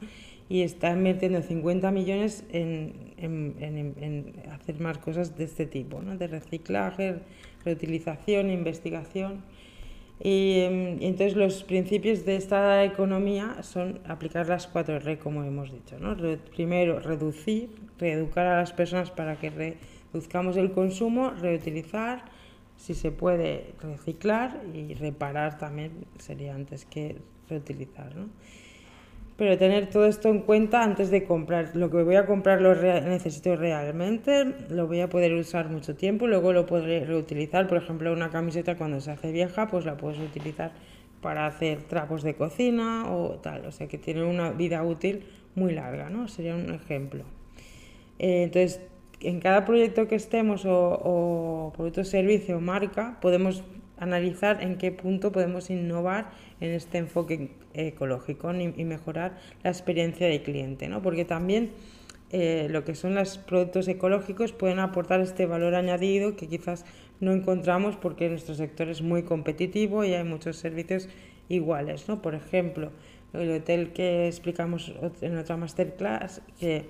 Y 0.51 0.63
está 0.63 0.91
invirtiendo 0.91 1.41
50 1.41 1.91
millones 1.93 2.45
en, 2.51 3.15
en, 3.19 4.35
hacer 4.51 4.81
más 4.81 4.99
cosas 4.99 5.39
de 5.39 5.45
este 5.45 5.65
tipo, 5.65 6.03
¿no? 6.03 6.19
De 6.19 6.27
reciclaje, 6.27 7.21
reutilización, 7.65 8.51
investigación. 8.51 9.45
Y, 10.23 10.61
em, 10.61 11.01
y, 11.01 11.07
entonces 11.07 11.37
los 11.37 11.63
principios 11.63 12.27
de 12.27 12.35
esta 12.37 12.85
economía 12.85 13.63
son 13.63 14.01
aplicar 14.07 14.49
las 14.49 14.67
cuatro 14.67 14.97
R, 14.97 15.19
como 15.19 15.45
hemos 15.45 15.71
dicho. 15.73 15.99
¿no? 15.99 16.17
primero, 16.55 17.01
reducir, 17.01 17.71
reeducar 17.99 18.47
a 18.47 18.57
las 18.59 18.73
personas 18.73 19.11
para 19.11 19.37
que 19.37 19.77
reduzcamos 20.13 20.57
el 20.57 20.73
consumo, 20.73 21.31
reutilizar, 21.31 22.25
si 22.77 22.95
se 22.95 23.13
puede 23.13 23.75
reciclar 23.81 24.61
y 24.75 24.95
reparar 24.95 25.59
también 25.59 25.93
sería 26.19 26.55
antes 26.55 26.87
que 26.87 27.17
reutilizar. 27.49 28.17
¿no? 28.17 28.29
Pero 29.41 29.57
tener 29.57 29.89
todo 29.89 30.05
esto 30.05 30.29
en 30.29 30.41
cuenta 30.41 30.83
antes 30.83 31.11
de 31.11 31.25
comprar. 31.25 31.75
Lo 31.75 31.89
que 31.89 32.03
voy 32.03 32.17
a 32.17 32.27
comprar 32.27 32.61
lo 32.61 32.75
necesito 32.75 33.57
realmente, 33.57 34.45
lo 34.69 34.87
voy 34.87 35.01
a 35.01 35.09
poder 35.09 35.33
usar 35.33 35.71
mucho 35.71 35.97
tiempo, 35.97 36.27
luego 36.27 36.53
lo 36.53 36.67
podré 36.67 37.07
reutilizar. 37.07 37.67
Por 37.67 37.79
ejemplo, 37.79 38.13
una 38.13 38.29
camiseta 38.29 38.77
cuando 38.77 39.01
se 39.01 39.13
hace 39.13 39.33
vieja, 39.33 39.67
pues 39.69 39.87
la 39.87 39.97
puedes 39.97 40.21
utilizar 40.21 40.73
para 41.23 41.47
hacer 41.47 41.85
trapos 41.85 42.23
de 42.23 42.35
cocina 42.35 43.11
o 43.11 43.39
tal. 43.39 43.65
O 43.65 43.73
sea 43.73 43.89
que 43.89 43.97
tiene 43.97 44.25
una 44.25 44.51
vida 44.51 44.85
útil 44.85 45.25
muy 45.55 45.73
larga, 45.73 46.11
¿no? 46.11 46.29
Sería 46.29 46.55
un 46.55 46.75
ejemplo. 46.75 47.25
Eh, 48.19 48.43
entonces, 48.43 48.83
en 49.23 49.41
cada 49.41 49.65
proyecto 49.65 50.07
que 50.07 50.17
estemos 50.17 50.67
o, 50.67 51.01
o 51.03 51.73
producto, 51.75 52.05
servicio 52.05 52.59
o 52.59 52.61
marca, 52.61 53.17
podemos 53.23 53.65
analizar 53.97 54.63
en 54.63 54.77
qué 54.77 54.93
punto 54.93 55.33
podemos 55.33 55.71
innovar 55.71 56.31
en 56.61 56.73
este 56.73 56.99
enfoque 56.99 57.53
ecológico 57.75 58.53
y 58.55 58.85
mejorar 58.85 59.39
la 59.63 59.71
experiencia 59.71 60.27
del 60.27 60.43
cliente, 60.43 60.89
¿no? 60.89 61.03
porque 61.03 61.25
también 61.25 61.71
eh, 62.33 62.69
lo 62.71 62.85
que 62.85 62.95
son 62.95 63.17
los 63.17 63.39
productos 63.39 63.89
ecológicos 63.89 64.53
pueden 64.53 64.79
aportar 64.79 65.21
este 65.21 65.47
valor 65.47 65.75
añadido 65.75 66.37
que 66.37 66.47
quizás 66.47 66.85
no 67.19 67.33
encontramos 67.33 67.97
porque 67.97 68.29
nuestro 68.29 68.55
sector 68.55 68.89
es 68.89 69.03
muy 69.03 69.25
competitivo 69.25 70.05
y 70.05 70.15
hay 70.15 70.25
muchos 70.25 70.57
servicios 70.57 71.09
iguales. 71.49 72.09
¿no? 72.09 72.23
Por 72.23 72.37
ejemplo, 72.37 72.93
el 73.33 73.51
hotel 73.51 73.93
que 73.93 74.29
explicamos 74.29 74.93
en 75.21 75.39
otra 75.39 75.57
masterclass, 75.57 76.41
que 76.59 76.85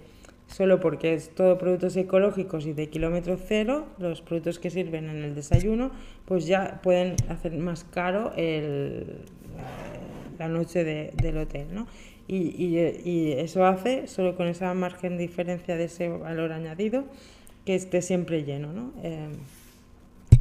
solo 0.47 0.79
porque 0.79 1.15
es 1.15 1.35
todo 1.35 1.57
productos 1.57 1.97
ecológicos 1.97 2.67
y 2.67 2.75
de 2.75 2.91
kilómetro 2.91 3.39
cero, 3.39 3.87
los 3.99 4.21
productos 4.21 4.59
que 4.59 4.69
sirven 4.69 5.09
en 5.09 5.25
el 5.25 5.35
desayuno, 5.35 5.91
pues 6.27 6.47
ya 6.47 6.81
pueden 6.83 7.17
hacer 7.29 7.57
más 7.57 7.85
caro 7.85 8.33
el, 8.37 9.23
la 10.41 10.49
noche 10.49 10.83
de, 10.83 11.13
del 11.15 11.37
hotel, 11.37 11.69
¿no? 11.73 11.87
Y, 12.27 12.37
y, 12.37 12.79
y, 13.05 13.33
eso 13.33 13.65
hace, 13.65 14.07
solo 14.07 14.37
con 14.37 14.47
esa 14.49 14.73
margen 14.75 15.17
de 15.17 15.23
diferencia 15.23 15.77
de 15.77 15.85
ese 15.85 16.09
valor 16.09 16.53
añadido, 16.53 17.05
que 17.65 17.75
esté 17.75 18.03
siempre 18.03 18.43
lleno, 18.45 18.73
¿no? 18.73 18.93
Eh, 19.03 19.29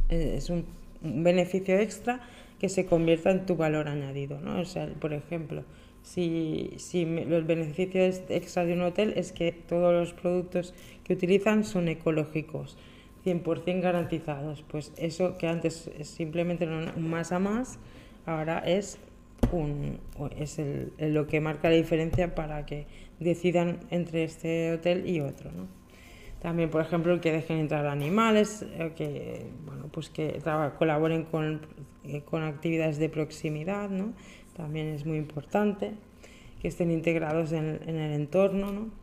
eh, 0.08 0.34
es 0.38 0.50
un, 0.50 0.64
un, 1.04 1.22
beneficio 1.22 1.78
extra 1.78 2.20
que 2.58 2.68
se 2.68 2.86
convierta 2.86 3.30
en 3.30 3.44
tu 3.46 3.56
valor 3.56 3.88
añadido, 3.88 4.40
¿no? 4.40 4.60
O 4.60 4.64
sea, 4.64 4.88
por 4.98 5.12
ejemplo, 5.12 5.64
si, 6.02 6.72
si 6.78 7.04
los 7.04 7.46
beneficios 7.46 8.22
extra 8.30 8.64
de 8.64 8.72
un 8.72 8.82
hotel 8.82 9.12
es 9.16 9.32
que 9.32 9.52
todos 9.52 9.92
los 9.92 10.14
productos 10.14 10.74
que 11.04 11.12
utilizan 11.12 11.64
son 11.64 11.88
ecológicos, 11.88 12.78
100% 13.24 13.80
garantizados. 13.80 14.62
Pues 14.62 14.92
eso 14.96 15.36
que 15.36 15.46
antes 15.46 15.90
es 15.98 16.08
simplemente 16.08 16.66
un 16.66 17.10
más 17.10 17.32
a 17.32 17.38
más, 17.38 17.78
ahora 18.26 18.60
es, 18.60 18.98
un, 19.52 19.98
es 20.36 20.58
el, 20.58 20.92
lo 20.98 21.26
que 21.26 21.40
marca 21.40 21.68
la 21.68 21.76
diferencia 21.76 22.34
para 22.34 22.66
que 22.66 22.86
decidan 23.18 23.80
entre 23.90 24.24
este 24.24 24.72
hotel 24.72 25.08
y 25.08 25.20
otro. 25.20 25.50
¿no? 25.52 25.66
También, 26.40 26.70
por 26.70 26.80
ejemplo, 26.80 27.20
que 27.20 27.32
dejen 27.32 27.58
entrar 27.58 27.86
animales, 27.86 28.62
eh, 28.62 28.92
que, 28.96 29.46
bueno, 29.66 29.88
pues 29.90 30.08
que 30.10 30.40
colaboren 30.78 31.24
con, 31.24 31.60
eh, 32.04 32.22
con 32.22 32.42
actividades 32.42 32.98
de 32.98 33.08
proximidad, 33.08 33.90
¿no? 33.90 34.12
también 34.56 34.88
es 34.88 35.06
muy 35.06 35.18
importante, 35.18 35.92
que 36.60 36.68
estén 36.68 36.90
integrados 36.90 37.52
en, 37.52 37.80
en 37.86 37.96
el 37.96 38.12
entorno, 38.12 38.72
¿no? 38.72 39.00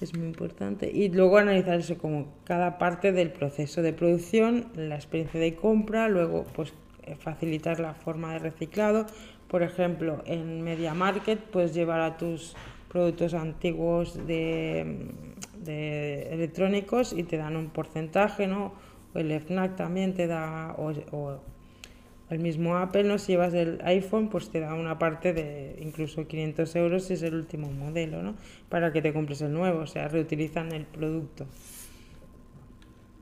es 0.00 0.16
muy 0.16 0.26
importante. 0.26 0.90
Y 0.90 1.10
luego 1.10 1.38
analizar 1.38 1.78
eso 1.78 1.98
como 1.98 2.28
cada 2.44 2.78
parte 2.78 3.12
del 3.12 3.30
proceso 3.30 3.82
de 3.82 3.92
producción, 3.92 4.68
la 4.74 4.94
experiencia 4.94 5.38
de 5.40 5.54
compra, 5.54 6.08
luego 6.08 6.44
pues 6.54 6.72
eh, 7.04 7.16
facilitar 7.16 7.80
la 7.80 7.94
forma 7.94 8.32
de 8.32 8.38
reciclado. 8.38 9.06
Por 9.50 9.64
ejemplo, 9.64 10.22
en 10.26 10.62
Media 10.62 10.94
Market 10.94 11.40
puedes 11.40 11.74
llevar 11.74 12.00
a 12.00 12.16
tus 12.16 12.54
productos 12.88 13.34
antiguos 13.34 14.24
de, 14.26 15.08
electrónicos 16.30 17.12
y 17.12 17.24
te 17.24 17.36
dan 17.36 17.56
un 17.56 17.70
porcentaje, 17.70 18.46
¿no? 18.46 18.72
O 19.12 19.18
el 19.18 19.32
FNAC 19.32 19.74
también 19.74 20.14
te 20.14 20.28
da, 20.28 20.76
o, 20.78 20.92
o 21.10 21.40
el 22.30 22.38
mismo 22.38 22.76
Apple, 22.76 23.02
¿no? 23.02 23.18
si 23.18 23.32
llevas 23.32 23.52
el 23.54 23.80
iPhone, 23.82 24.28
pues 24.28 24.50
te 24.50 24.60
da 24.60 24.74
una 24.74 25.00
parte 25.00 25.32
de 25.32 25.76
incluso 25.80 26.28
500 26.28 26.76
euros 26.76 27.04
si 27.06 27.14
es 27.14 27.22
el 27.24 27.34
último 27.34 27.72
modelo, 27.72 28.22
¿no? 28.22 28.36
Para 28.68 28.92
que 28.92 29.02
te 29.02 29.12
compres 29.12 29.42
el 29.42 29.52
nuevo, 29.52 29.80
o 29.80 29.86
sea, 29.88 30.06
reutilizan 30.06 30.70
el 30.70 30.84
producto. 30.84 31.46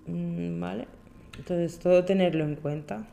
Mm, 0.06 0.60
¿Vale? 0.60 0.88
Entonces, 1.38 1.78
todo 1.78 2.04
tenerlo 2.04 2.44
en 2.44 2.56
cuenta. 2.56 3.06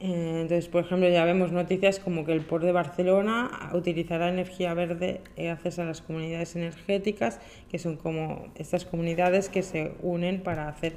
Eh, 0.00 0.40
entonces, 0.40 0.68
por 0.68 0.84
ejemplo, 0.84 1.08
ya 1.10 1.24
vemos 1.24 1.52
noticias 1.52 2.00
como 2.00 2.24
que 2.24 2.32
el 2.32 2.40
Port 2.40 2.64
de 2.64 2.72
Barcelona 2.72 3.70
utilizará 3.74 4.30
energía 4.30 4.72
verde 4.72 5.20
gracias 5.36 5.78
a 5.78 5.84
las 5.84 6.00
comunidades 6.00 6.56
energéticas, 6.56 7.38
que 7.70 7.78
son 7.78 7.96
como 7.96 8.46
estas 8.54 8.86
comunidades 8.86 9.50
que 9.50 9.62
se 9.62 9.92
unen 10.02 10.42
para 10.42 10.68
hacer 10.68 10.94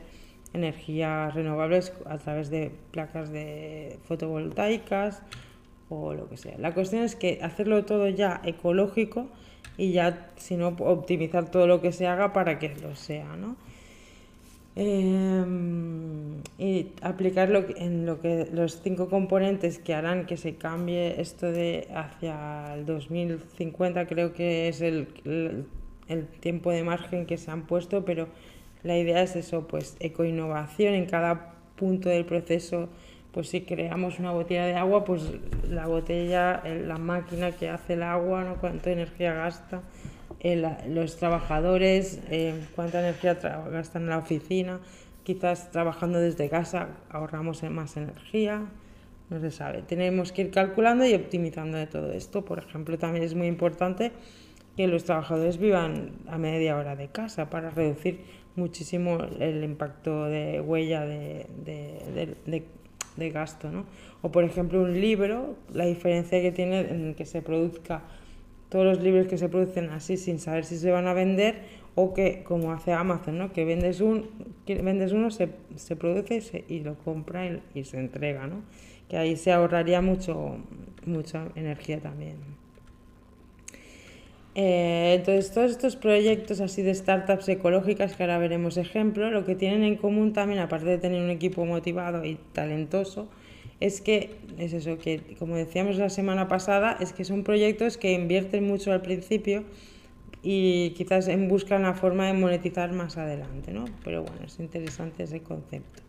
energías 0.53 1.33
renovables 1.33 1.91
a 2.05 2.17
través 2.17 2.49
de 2.49 2.71
placas 2.91 3.29
de 3.31 3.99
fotovoltaicas 4.03 5.21
o 5.89 6.13
lo 6.13 6.29
que 6.29 6.37
sea. 6.37 6.57
La 6.57 6.73
cuestión 6.73 7.03
es 7.03 7.15
que 7.15 7.39
hacerlo 7.41 7.83
todo 7.83 8.07
ya 8.07 8.39
ecológico 8.45 9.27
y 9.77 9.91
ya, 9.91 10.29
si 10.37 10.55
no, 10.55 10.69
optimizar 10.79 11.51
todo 11.51 11.67
lo 11.67 11.81
que 11.81 11.91
se 11.91 12.07
haga 12.07 12.31
para 12.31 12.57
que 12.57 12.69
lo 12.75 12.95
sea, 12.95 13.35
¿no? 13.35 13.57
Eh, 14.75 15.45
y 16.57 16.87
aplicarlo 17.01 17.65
en 17.77 18.07
lo 18.07 18.19
que 18.21 18.47
los 18.51 18.81
cinco 18.81 19.07
componentes 19.07 19.77
que 19.77 19.93
harán 19.93 20.25
que 20.25 20.35
se 20.35 20.55
cambie 20.55 21.21
esto 21.21 21.51
de 21.51 21.87
hacia 21.93 22.73
el 22.73 22.85
2050 22.85 24.07
creo 24.07 24.33
que 24.33 24.67
es 24.67 24.81
el, 24.81 25.09
el, 25.25 25.67
el 26.07 26.25
tiempo 26.25 26.71
de 26.71 26.83
margen 26.83 27.27
que 27.27 27.37
se 27.37 27.51
han 27.51 27.67
puesto 27.67 28.03
pero 28.03 28.29
la 28.83 28.97
idea 28.97 29.23
es 29.23 29.35
eso, 29.37 29.65
pues 29.65 29.95
ecoinnovación 30.01 30.93
en 30.93 31.05
cada 31.05 31.53
punto 31.77 32.09
del 32.09 32.25
proceso. 32.25 32.89
Pues 33.31 33.49
si 33.49 33.61
creamos 33.61 34.19
una 34.19 34.31
botella 34.31 34.65
de 34.65 34.75
agua, 34.75 35.05
pues 35.05 35.23
la 35.67 35.87
botella, 35.87 36.61
la 36.65 36.97
máquina 36.97 37.51
que 37.51 37.69
hace 37.69 37.93
el 37.93 38.03
agua, 38.03 38.43
¿no? 38.43 38.57
cuánta 38.57 38.91
energía 38.91 39.33
gasta, 39.33 39.81
el, 40.43 40.67
los 40.89 41.17
trabajadores, 41.17 42.19
eh, 42.29 42.53
cuánta 42.75 42.99
energía 42.99 43.35
gastan 43.71 44.03
en 44.03 44.09
la 44.09 44.17
oficina. 44.17 44.79
Quizás 45.23 45.71
trabajando 45.71 46.19
desde 46.19 46.49
casa 46.49 46.89
ahorramos 47.09 47.63
más 47.63 47.95
energía, 47.95 48.65
no 49.29 49.39
se 49.39 49.51
sabe. 49.51 49.81
Tenemos 49.81 50.33
que 50.33 50.43
ir 50.43 50.51
calculando 50.51 51.05
y 51.05 51.13
optimizando 51.13 51.77
de 51.77 51.87
todo 51.87 52.11
esto. 52.11 52.43
Por 52.43 52.59
ejemplo, 52.59 52.97
también 52.97 53.23
es 53.23 53.33
muy 53.33 53.47
importante 53.47 54.11
que 54.75 54.87
los 54.87 55.05
trabajadores 55.05 55.57
vivan 55.57 56.11
a 56.27 56.37
media 56.37 56.75
hora 56.75 56.95
de 56.97 57.07
casa 57.07 57.49
para 57.49 57.69
reducir 57.69 58.19
muchísimo 58.55 59.17
el 59.39 59.63
impacto 59.63 60.25
de 60.25 60.59
huella 60.59 61.05
de, 61.05 61.47
de, 61.63 62.35
de, 62.45 62.63
de, 63.15 63.29
gasto. 63.29 63.71
¿no? 63.71 63.85
O 64.21 64.31
por 64.31 64.43
ejemplo 64.43 64.81
un 64.81 64.99
libro, 64.99 65.55
la 65.71 65.85
diferencia 65.85 66.41
que 66.41 66.51
tiene 66.51 66.81
en 66.81 67.15
que 67.15 67.25
se 67.25 67.41
produzca 67.41 68.03
todos 68.73 68.85
los 68.85 69.03
libros 69.03 69.27
que 69.27 69.37
se 69.37 69.49
producen 69.49 69.91
así 69.91 70.17
sin 70.17 70.39
saber 70.39 70.65
si 70.65 70.77
se 70.77 70.89
van 70.89 71.05
a 71.05 71.13
vender 71.13 71.57
o 71.93 72.15
que 72.15 72.41
como 72.41 72.71
hace 72.71 72.91
Amazon, 72.91 73.37
¿no? 73.37 73.53
que 73.53 73.65
vendes, 73.65 74.01
un, 74.01 74.25
que 74.65 74.81
vendes 74.81 75.11
uno, 75.11 75.29
se, 75.29 75.49
se 75.75 75.95
produce 75.95 76.65
y, 76.67 76.79
lo 76.79 76.95
compra 76.95 77.45
y, 77.45 77.61
y, 77.75 77.83
se 77.83 77.99
entrega, 77.99 78.47
¿no? 78.47 78.63
que 79.07 79.17
ahí 79.17 79.35
se 79.35 79.51
ahorraría 79.51 80.01
mucho, 80.01 80.57
mucha 81.05 81.49
energía 81.53 81.99
también. 81.99 82.37
Eh, 84.55 85.17
entonces, 85.19 85.51
todos 85.51 85.69
estos 85.69 85.95
proyectos 85.95 86.59
así 86.59 86.81
de 86.81 86.95
startups 86.95 87.47
ecológicas, 87.49 88.15
que 88.15 88.23
ahora 88.23 88.39
veremos 88.39 88.77
ejemplo, 88.77 89.29
lo 89.29 89.45
que 89.45 89.53
tienen 89.53 89.83
en 89.83 89.97
común 89.97 90.33
también, 90.33 90.61
aparte 90.61 90.87
de 90.87 90.97
tener 90.97 91.21
un 91.21 91.29
equipo 91.29 91.63
motivado 91.63 92.25
y 92.25 92.39
talentoso, 92.53 93.27
es 93.83 93.99
que, 93.99 94.29
es 94.57 94.71
eso, 94.71 94.97
que 94.97 95.19
como 95.37 95.57
decíamos 95.57 95.97
la 95.97 96.09
semana 96.09 96.47
pasada, 96.47 96.95
es 97.01 97.11
que 97.11 97.25
son 97.25 97.43
proyectos 97.43 97.97
que 97.97 98.13
invierten 98.13 98.65
mucho 98.65 98.93
al 98.93 99.01
principio 99.01 99.65
y 100.41 100.91
quizás 100.91 101.29
buscan 101.49 101.83
la 101.83 101.93
forma 101.93 102.27
de 102.27 102.33
monetizar 102.33 102.93
más 102.93 103.17
adelante, 103.17 103.73
¿no? 103.73 103.83
Pero 104.05 104.23
bueno, 104.23 104.45
es 104.45 104.57
interesante 104.61 105.23
ese 105.23 105.41
concepto. 105.41 106.01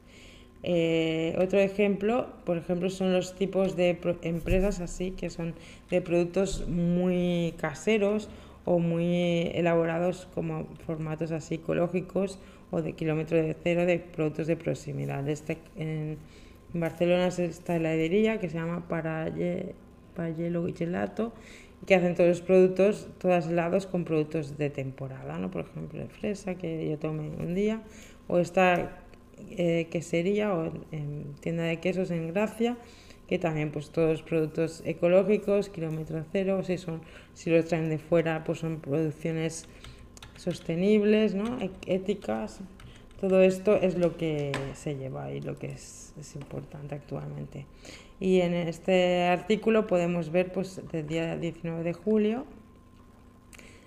Eh, 0.62 1.36
otro 1.36 1.58
ejemplo, 1.58 2.28
por 2.44 2.58
ejemplo, 2.58 2.88
son 2.90 3.12
los 3.12 3.34
tipos 3.34 3.74
de 3.74 3.98
empresas 4.22 4.80
así, 4.80 5.10
que 5.10 5.28
son 5.28 5.54
de 5.90 6.00
productos 6.00 6.68
muy 6.68 7.54
caseros 7.56 8.30
o 8.64 8.78
muy 8.78 9.50
elaborados 9.52 10.28
como 10.32 10.68
formatos 10.86 11.32
así 11.32 11.56
ecológicos 11.56 12.38
o 12.70 12.82
de 12.82 12.92
kilómetro 12.92 13.36
de 13.36 13.56
cero 13.60 13.84
de 13.84 13.98
productos 13.98 14.46
de 14.46 14.56
proximidad. 14.56 15.28
Este, 15.28 15.58
Barcelona 16.74 17.28
está 17.28 17.78
la 17.78 17.94
heladería 17.94 18.38
que 18.38 18.48
se 18.48 18.58
llama 18.58 18.86
Parallelo 18.88 20.66
Gelato 20.74 21.32
que 21.86 21.94
hacen 21.94 22.14
todos 22.14 22.28
los 22.28 22.40
productos, 22.40 23.08
todos 23.18 23.46
helados 23.46 23.86
con 23.86 24.04
productos 24.04 24.56
de 24.56 24.70
temporada, 24.70 25.38
¿no? 25.38 25.50
Por 25.50 25.66
ejemplo, 25.66 26.00
de 26.00 26.08
fresa 26.08 26.54
que 26.54 26.88
yo 26.88 26.98
tomé 26.98 27.28
un 27.28 27.54
día, 27.54 27.82
o 28.26 28.38
esta 28.38 29.02
eh, 29.50 29.88
quesería 29.90 30.54
o 30.54 30.72
en 30.92 31.34
tienda 31.40 31.64
de 31.64 31.80
quesos 31.80 32.10
en 32.10 32.32
Gracia, 32.32 32.76
que 33.28 33.38
también 33.38 33.70
pues 33.70 33.90
todos 33.90 34.10
los 34.10 34.22
productos 34.22 34.82
ecológicos, 34.84 35.68
kilómetro 35.68 36.24
cero, 36.30 36.62
si 36.62 36.78
son, 36.78 37.02
si 37.34 37.50
los 37.50 37.66
traen 37.66 37.88
de 37.88 37.98
fuera, 37.98 38.44
pues 38.44 38.58
son 38.60 38.80
producciones 38.80 39.66
sostenibles, 40.36 41.34
¿no? 41.34 41.58
E-, 41.60 41.70
éticas. 41.86 42.60
Todo 43.20 43.42
esto 43.42 43.76
es 43.76 43.96
lo 43.96 44.16
que 44.16 44.52
se 44.74 44.96
lleva 44.96 45.32
y 45.32 45.40
lo 45.40 45.56
que 45.56 45.68
es, 45.68 46.12
es 46.18 46.34
importante 46.34 46.94
actualmente. 46.94 47.66
Y 48.20 48.40
en 48.40 48.54
este 48.54 49.24
artículo 49.24 49.86
podemos 49.86 50.30
ver 50.30 50.52
pues 50.52 50.80
del 50.90 51.06
día 51.06 51.36
19 51.36 51.82
de 51.82 51.92
julio 51.92 52.44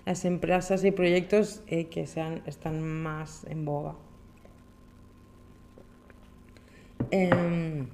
las 0.08 0.24
empresas 0.24 0.82
y 0.84 0.90
proyectos 0.90 1.62
eh, 1.66 1.84
que 1.88 2.06
sean, 2.06 2.40
están 2.46 2.82
más 2.82 3.44
en 3.44 3.66
boga. 3.66 3.94
Em, 7.10 7.88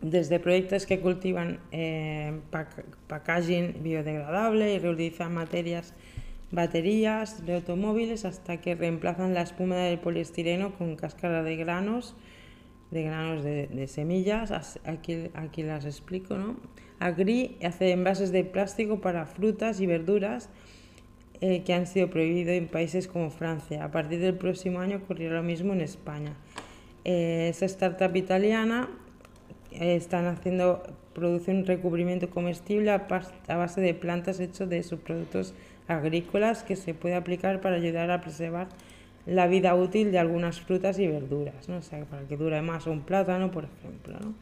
desde 0.00 0.38
proyectos 0.38 0.86
que 0.86 1.00
cultivan 1.00 1.58
eh, 1.72 2.38
packaging 3.08 3.82
biodegradable 3.82 4.72
y 4.72 4.78
reutilizan 4.78 5.34
materias, 5.34 5.94
baterías 6.50 7.44
de 7.44 7.54
automóviles 7.54 8.24
hasta 8.24 8.60
que 8.60 8.74
reemplazan 8.74 9.34
la 9.34 9.42
espuma 9.42 9.76
del 9.76 9.98
poliestireno 9.98 10.74
con 10.74 10.96
cáscara 10.96 11.42
de 11.42 11.56
granos, 11.56 12.14
de 12.90 13.02
granos 13.02 13.44
de, 13.44 13.86
semillas. 13.86 14.78
Aquí, 14.84 15.30
aquí 15.34 15.62
las 15.62 15.84
explico, 15.84 16.36
¿no? 16.36 16.56
Agri 17.00 17.56
hace 17.62 17.92
envases 17.92 18.32
de 18.32 18.44
plástico 18.44 19.00
para 19.00 19.26
frutas 19.26 19.80
y 19.80 19.86
verduras 19.86 20.48
eh, 21.40 21.62
que 21.62 21.72
han 21.72 21.86
sido 21.86 22.10
prohibidos 22.10 22.54
en 22.54 22.66
países 22.66 23.06
como 23.06 23.30
Francia. 23.30 23.84
A 23.84 23.92
partir 23.92 24.18
del 24.18 24.34
próximo 24.34 24.80
año 24.80 24.96
ocurrirá 24.96 25.34
lo 25.34 25.42
mismo 25.44 25.72
en 25.72 25.80
España. 25.80 26.34
Eh, 27.04 27.50
startup 27.60 28.14
italiana 28.16 28.88
eh, 29.70 29.94
están 29.94 30.26
haciendo, 30.26 30.82
produce 31.14 31.52
un 31.52 31.64
recubrimiento 31.64 32.28
comestible 32.28 32.90
a, 32.90 33.06
base 33.56 33.80
de 33.80 33.94
plantas 33.94 34.40
hecho 34.40 34.66
de 34.66 34.82
subproductos 34.82 35.54
agrícolas 35.88 36.62
que 36.62 36.76
se 36.76 36.94
puede 36.94 37.14
aplicar 37.16 37.60
para 37.60 37.76
ayudar 37.76 38.10
a 38.10 38.20
preservar 38.20 38.68
la 39.26 39.46
vida 39.46 39.74
útil 39.74 40.12
de 40.12 40.18
algunas 40.18 40.60
frutas 40.60 40.98
y 40.98 41.06
verduras, 41.06 41.68
¿no? 41.68 41.78
o 41.78 41.82
sea, 41.82 42.04
para 42.04 42.22
que 42.22 42.36
dure 42.36 42.62
más 42.62 42.86
un 42.86 43.00
plátano, 43.00 43.50
por 43.50 43.64
ejemplo. 43.64 44.16
¿no? 44.20 44.34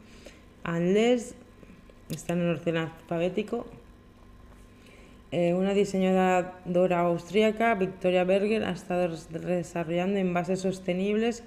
Está 2.11 2.35
en 2.35 2.41
el 2.41 2.51
orden 2.51 2.77
alfabético. 2.77 3.67
Eh, 5.33 5.55
una 5.55 5.75
diseñadora 5.75 7.01
austríaca, 7.01 7.75
Victoria 7.75 8.23
Berger, 8.23 8.63
ha 8.63 8.71
estado 8.71 9.09
desarrollando 9.29 10.19
envases 10.19 10.61
sostenibles 10.61 11.43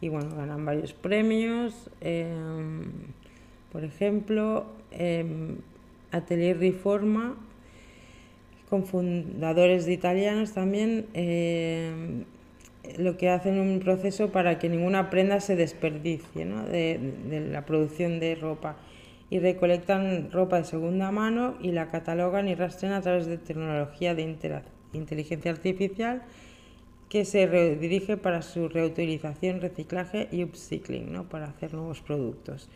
y 0.00 0.08
bueno, 0.08 0.36
ganan 0.36 0.64
varios 0.64 0.92
premios. 0.92 1.90
Em, 2.00 2.92
por 3.72 3.82
ejemplo, 3.82 4.66
em, 4.92 5.56
Atelier 6.12 6.58
Riforma, 6.58 7.36
con 8.70 8.86
fundadores 8.86 9.84
de 9.84 9.92
italianos 9.92 10.52
también, 10.52 11.06
em, 11.12 12.24
lo 12.98 13.16
que 13.16 13.28
hacen 13.28 13.58
un 13.58 13.80
proceso 13.80 14.30
para 14.30 14.58
que 14.58 14.68
ninguna 14.68 15.10
prenda 15.10 15.40
se 15.40 15.56
desperdicie 15.56 16.44
¿no? 16.44 16.64
de, 16.64 16.98
de, 17.28 17.40
la 17.40 17.66
producción 17.66 18.20
de 18.20 18.36
ropa 18.36 18.76
y 19.28 19.38
recolectan 19.38 20.30
ropa 20.30 20.58
de 20.58 20.64
segunda 20.64 21.10
mano 21.10 21.56
y 21.60 21.72
la 21.72 21.88
catalogan 21.88 22.48
y 22.48 22.54
rastrean 22.54 22.94
a 22.94 23.02
través 23.02 23.26
de 23.26 23.38
tecnología 23.38 24.14
de 24.14 24.36
inteligencia 24.92 25.50
artificial 25.50 26.22
que 27.08 27.24
se 27.24 27.46
redirige 27.46 28.16
para 28.16 28.40
su 28.40 28.68
reutilización, 28.68 29.60
reciclaje 29.60 30.28
y 30.30 30.44
upcycling, 30.44 31.12
¿no? 31.12 31.28
para 31.28 31.46
hacer 31.46 31.74
nuevos 31.74 32.00
productos. 32.00 32.68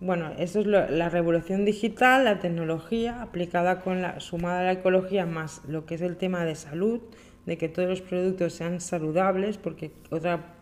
Bueno, 0.00 0.30
eso 0.38 0.60
es 0.60 0.66
la 0.66 1.08
revolución 1.08 1.64
digital, 1.64 2.24
la 2.24 2.38
tecnología 2.38 3.20
aplicada 3.20 3.80
con 3.80 4.00
la 4.00 4.20
sumada 4.20 4.60
a 4.60 4.62
la 4.62 4.72
ecología 4.72 5.26
más 5.26 5.62
lo 5.66 5.86
que 5.86 5.96
es 5.96 6.02
el 6.02 6.16
tema 6.16 6.44
de 6.44 6.54
salud, 6.54 7.00
de 7.46 7.58
que 7.58 7.68
todos 7.68 7.88
los 7.88 8.00
productos 8.00 8.52
sean 8.52 8.80
saludables, 8.80 9.58
porque 9.58 9.90
otra 10.10 10.54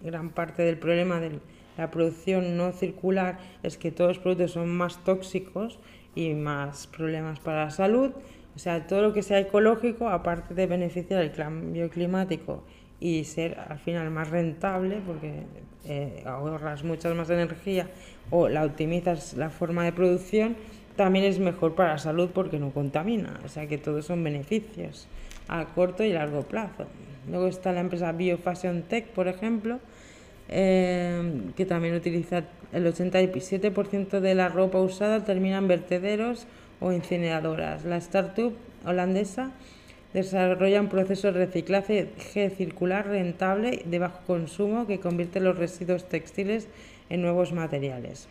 gran 0.00 0.30
parte 0.30 0.62
del 0.62 0.78
problema 0.78 1.20
de 1.20 1.40
la 1.76 1.90
producción 1.90 2.56
no 2.56 2.72
circular 2.72 3.38
es 3.62 3.76
que 3.76 3.90
todos 3.90 4.16
los 4.16 4.18
productos 4.18 4.52
son 4.52 4.70
más 4.70 5.04
tóxicos 5.04 5.78
y 6.14 6.32
más 6.32 6.86
problemas 6.86 7.38
para 7.38 7.66
la 7.66 7.70
salud. 7.70 8.12
O 8.56 8.58
sea, 8.58 8.86
todo 8.86 9.02
lo 9.02 9.12
que 9.12 9.22
sea 9.22 9.40
ecológico, 9.40 10.08
aparte 10.08 10.54
de 10.54 10.66
beneficiar 10.66 11.20
el 11.20 11.32
cambio 11.32 11.90
climático 11.90 12.64
y 13.00 13.24
ser 13.24 13.58
al 13.68 13.78
final 13.78 14.10
más 14.10 14.30
rentable, 14.30 15.00
porque 15.06 15.44
eh, 15.86 16.22
ahorras 16.26 16.84
mucha 16.84 17.12
más 17.14 17.30
energía 17.30 17.88
o 18.30 18.48
la 18.48 18.64
optimizas 18.64 19.34
la 19.34 19.50
forma 19.50 19.84
de 19.84 19.92
producción, 19.92 20.56
también 20.96 21.24
es 21.24 21.38
mejor 21.38 21.74
para 21.74 21.92
la 21.92 21.98
salud 21.98 22.30
porque 22.32 22.58
no 22.58 22.70
contamina. 22.70 23.40
O 23.44 23.48
sea 23.48 23.66
que 23.66 23.78
todos 23.78 24.04
son 24.04 24.22
beneficios 24.22 25.08
a 25.48 25.64
corto 25.64 26.04
y 26.04 26.12
largo 26.12 26.42
plazo. 26.42 26.86
Luego 27.28 27.48
está 27.48 27.72
la 27.72 27.80
empresa 27.80 28.12
Biofashion 28.12 28.82
Tech, 28.82 29.06
por 29.08 29.28
ejemplo, 29.28 29.80
eh, 30.48 31.42
que 31.56 31.64
también 31.64 31.94
utiliza 31.94 32.44
el 32.72 32.86
87% 32.86 34.20
de 34.20 34.34
la 34.34 34.48
ropa 34.48 34.80
usada 34.80 35.24
termina 35.24 35.58
en 35.58 35.68
vertederos 35.68 36.46
o 36.80 36.92
incineradoras. 36.92 37.84
La 37.84 37.96
startup 37.96 38.52
holandesa 38.84 39.52
desarrolla 40.12 40.80
un 40.80 40.88
proceso 40.88 41.32
de 41.32 41.46
reciclaje 41.46 42.08
circular 42.56 43.06
rentable 43.06 43.82
de 43.84 43.98
bajo 43.98 44.20
consumo 44.26 44.86
que 44.86 44.98
convierte 44.98 45.40
los 45.40 45.56
residuos 45.56 46.08
textiles 46.08 46.68
en 47.08 47.22
nuevos 47.22 47.52
materiales. 47.52 48.28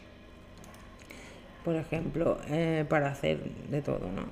Por 1.63 1.76
ejemplo, 1.76 2.38
eh, 2.50 2.86
para 2.88 3.12
hacer 3.12 3.39
de 3.70 3.82
todo, 3.82 4.10
¿no? 4.12 4.24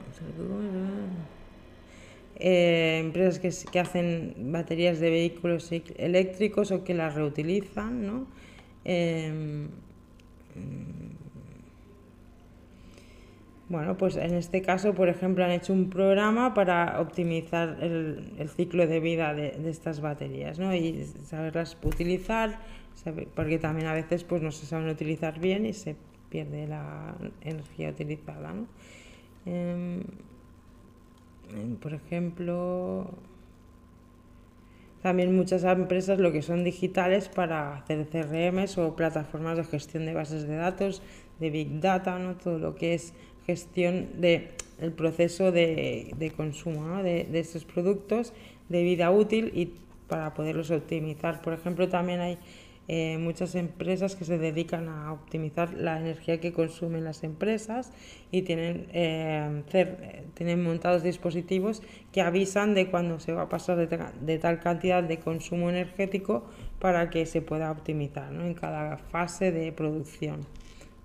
Eh, 2.40 3.00
empresas 3.00 3.40
que, 3.40 3.52
que, 3.72 3.80
hacen 3.80 4.36
baterías 4.52 5.00
de 5.00 5.10
vehículos 5.10 5.72
eléctricos 5.98 6.72
o 6.72 6.84
que 6.84 6.94
las 6.94 7.16
reutilizan, 7.16 8.06
¿no? 8.06 8.28
Eh, 8.86 9.68
bueno, 13.70 13.98
pues 13.98 14.16
en 14.16 14.34
este 14.34 14.62
caso, 14.62 14.94
por 14.94 15.10
ejemplo, 15.10 15.44
han 15.44 15.52
hecho 15.52 15.74
un 15.74 15.90
programa 15.90 16.54
para 16.54 17.02
optimizar 17.02 17.78
el, 17.82 18.50
ciclo 18.56 18.88
de 18.88 19.02
vida 19.02 19.34
de, 19.34 19.70
estas 19.70 20.00
baterías, 20.00 20.58
¿no? 20.58 20.74
Y 20.74 21.04
saberlas 21.26 21.78
utilizar, 21.84 22.60
porque 23.36 23.60
también 23.60 23.88
a 23.88 23.94
veces 23.94 24.24
pues 24.24 24.42
no 24.42 24.52
se 24.52 24.66
saben 24.66 24.88
utilizar 24.88 25.40
bien 25.40 25.66
y 25.66 25.74
se 25.74 25.98
pierde 26.30 26.68
la 26.68 27.16
energía 27.42 27.90
utilizada, 27.90 28.54
¿no? 28.54 28.68
Em, 29.46 30.04
por 31.82 31.94
ejemplo, 31.94 33.12
también 35.02 35.36
muchas 35.36 35.64
empresas 35.66 36.20
lo 36.20 36.32
que 36.32 36.42
son 36.42 36.64
digitales 36.64 37.30
para 37.30 37.76
hacer 37.76 38.08
CRMs 38.08 38.78
o 38.78 38.96
plataformas 38.96 39.58
de 39.58 39.66
gestión 39.66 40.06
de 40.06 40.14
bases 40.14 40.48
de 40.48 40.56
datos, 40.56 41.02
de 41.40 41.50
Big 41.50 41.80
Data, 41.80 42.18
¿no? 42.18 42.36
todo 42.36 42.60
lo 42.60 42.76
que 42.76 42.94
es 42.94 43.14
gestión 43.48 44.22
del 44.22 44.50
el 44.80 44.92
proceso 44.92 45.52
de, 45.52 46.14
de 46.18 46.30
consumo 46.30 47.02
de, 47.02 47.24
de, 47.24 47.40
estos 47.40 47.66
productos 47.66 48.34
de 48.70 48.84
vida 48.84 49.10
útil 49.10 49.52
y 49.56 49.74
para 50.08 50.36
poderlos 50.36 50.70
optimizar. 50.70 51.42
Por 51.42 51.54
ejemplo, 51.54 51.90
también 51.90 52.20
hay 52.20 52.38
eh, 52.90 53.18
muchas 53.18 53.56
empresas 53.56 54.16
que 54.16 54.24
se 54.24 54.38
dedican 54.38 54.88
a 54.88 55.12
optimizar 55.12 55.74
la 55.74 56.00
energía 56.00 56.40
que 56.40 56.54
consumen 56.54 57.04
las 57.04 57.26
empresas 57.26 57.92
y 58.32 58.44
tienen, 58.44 58.88
eh, 58.94 59.62
tienen 60.36 60.64
montados 60.64 61.04
dispositivos 61.04 61.84
que 62.14 62.22
avisan 62.22 62.74
de 62.76 62.90
cuando 62.90 63.20
se 63.20 63.34
va 63.34 63.44
a 63.44 63.50
pasar 63.50 63.76
de, 63.78 64.40
tal 64.40 64.60
cantidad 64.62 65.04
de 65.04 65.20
consumo 65.20 65.70
energético 65.70 66.46
para 66.80 67.10
que 67.10 67.26
se 67.26 67.42
pueda 67.42 67.70
optimizar 67.72 68.34
en 68.34 68.54
cada 68.54 68.98
fase 68.98 69.52
de 69.52 69.74
producción, 69.74 70.46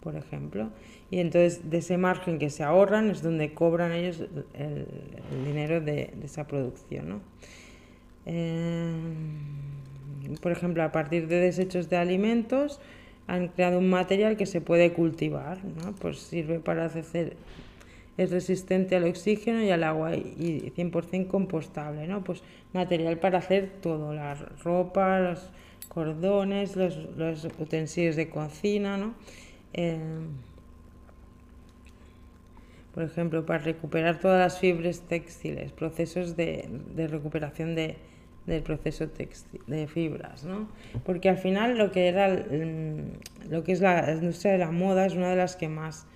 por 0.00 0.14
ejemplo. 0.14 0.70
Y 1.12 1.20
entonces 1.20 1.68
de 1.68 1.76
ese 1.76 1.98
margen 1.98 2.38
que 2.38 2.48
se 2.48 2.62
ahorran 2.62 3.10
es 3.10 3.22
donde 3.22 3.52
cobran 3.52 3.92
ellos 3.92 4.24
el, 4.54 4.86
dinero 5.44 5.82
de, 5.82 6.10
esa 6.24 6.46
producción. 6.46 7.20
Eh, 8.24 8.94
por 10.40 10.52
ejemplo, 10.52 10.82
a 10.82 10.90
partir 10.90 11.28
de 11.28 11.36
desechos 11.36 11.90
de 11.90 11.98
alimentos, 11.98 12.80
han 13.26 13.48
creado 13.48 13.78
un 13.78 13.90
material 13.90 14.38
que 14.38 14.46
se 14.46 14.62
puede 14.62 14.94
cultivar, 14.94 15.62
¿no? 15.62 15.92
Pues 15.96 16.18
sirve 16.18 16.60
para 16.60 16.86
hacer, 16.86 17.36
es 18.16 18.30
resistente 18.30 18.96
al 18.96 19.04
oxígeno 19.04 19.62
y 19.62 19.70
al 19.70 19.84
agua 19.84 20.16
y 20.16 20.72
100% 20.74 21.26
compostable, 21.26 22.08
¿no? 22.08 22.24
Pues 22.24 22.42
material 22.72 23.18
para 23.18 23.36
hacer 23.36 23.70
todo, 23.82 24.14
la 24.14 24.34
ropa, 24.64 25.20
los 25.20 25.50
cordones, 25.90 26.74
los, 26.74 27.44
utensilios 27.58 28.16
de 28.16 28.30
cocina, 28.30 28.96
¿no? 28.96 29.12
Eh, 29.74 29.98
por 32.94 33.02
ejemplo, 33.02 33.46
para 33.46 33.60
recuperar 33.60 34.20
todas 34.20 34.38
las 34.38 34.58
fibras 34.58 35.00
textiles, 35.00 35.72
procesos 35.72 36.36
de 36.36 37.08
recuperación 37.10 37.74
de, 37.74 37.96
del 38.46 38.62
proceso 38.62 39.08
textil, 39.08 39.60
de 39.66 39.86
fibras, 39.86 40.44
¿no? 40.44 40.68
Porque 41.04 41.28
al 41.28 41.38
final 41.38 41.78
lo 41.78 41.92
que 41.92 42.08
era 42.08 42.28
lo 42.28 43.64
que 43.64 43.72
es 43.72 43.80
la 43.80 44.12
industria 44.12 44.52
de 44.52 44.58
la 44.58 44.70
moda 44.70 45.06
es 45.06 45.14
una 45.14 45.30
de 45.30 45.36
las 45.36 45.56
que 45.56 45.68
más 45.68 46.06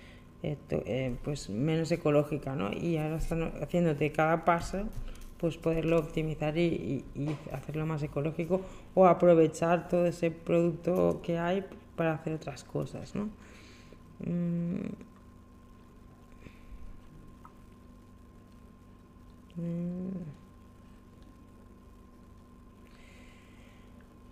eh, 0.43 0.57
eh, 0.71 1.15
pues 1.23 1.49
menos 1.49 1.91
ecológica, 1.91 2.55
¿no? 2.55 2.71
Y 2.73 2.97
ahora 2.97 3.17
están 3.17 3.53
haciéndote 3.61 4.11
cada 4.11 4.43
paso 4.43 4.85
pues 5.37 5.55
poderlo 5.55 5.99
optimizar 5.99 6.57
y, 6.57 7.05
hacerlo 7.51 7.85
más 7.85 8.01
ecológico 8.01 8.61
o 8.95 9.05
aprovechar 9.05 9.87
todo 9.87 10.07
ese 10.07 10.31
producto 10.31 11.21
que 11.23 11.37
hay 11.37 11.63
para 11.95 12.15
hacer 12.15 12.33
otras 12.33 12.63
cosas, 12.63 13.13
¿no? 13.15 13.29
Mm. 14.19 14.81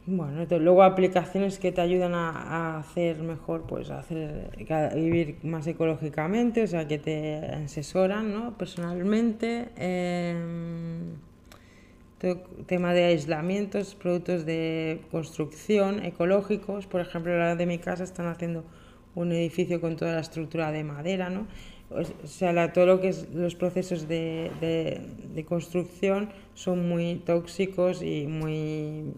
Bueno, 0.08 0.46
luego 0.60 0.84
aplicaciones 0.84 1.58
que 1.58 1.72
te 1.72 1.82
ayudan 1.82 2.14
a, 2.14 2.78
hacer 2.78 3.24
mejor, 3.24 3.64
pues 3.64 3.90
a 3.90 4.00
hacer 4.00 4.52
vivir 4.94 5.38
más 5.42 5.66
ecológicamente, 5.66 6.62
o 6.62 6.68
sea, 6.68 6.88
que 6.88 7.00
te 7.00 7.38
asesoran, 7.38 8.32
¿no? 8.32 8.56
Personalmente, 8.56 9.70
em, 9.78 11.16
tema 12.68 12.94
de 12.94 13.06
aislamientos, 13.06 13.96
productos 13.96 14.46
de 14.46 15.02
construcción 15.12 16.04
ecológicos, 16.06 16.86
por 16.86 17.02
ejemplo, 17.02 17.38
lado 17.38 17.56
de 17.56 17.66
mi 17.66 17.80
casa 17.80 18.04
están 18.04 18.28
haciendo 18.28 18.64
un 19.16 19.32
edificio 19.32 19.82
con 19.82 19.96
toda 19.96 20.14
la 20.14 20.22
estructura 20.22 20.72
de 20.72 20.84
madera, 20.84 21.30
¿no? 21.30 21.48
O 21.90 22.28
sea, 22.28 22.74
todo 22.74 22.86
lo 22.86 23.02
que 23.02 23.10
es 23.10 23.30
los 23.34 23.56
procesos 23.56 24.08
de, 24.08 24.52
de 25.34 25.46
construcción 25.46 26.30
son 26.56 26.90
muy 26.90 27.18
tóxicos 27.26 28.02
y 28.02 28.26
muy 28.28 29.14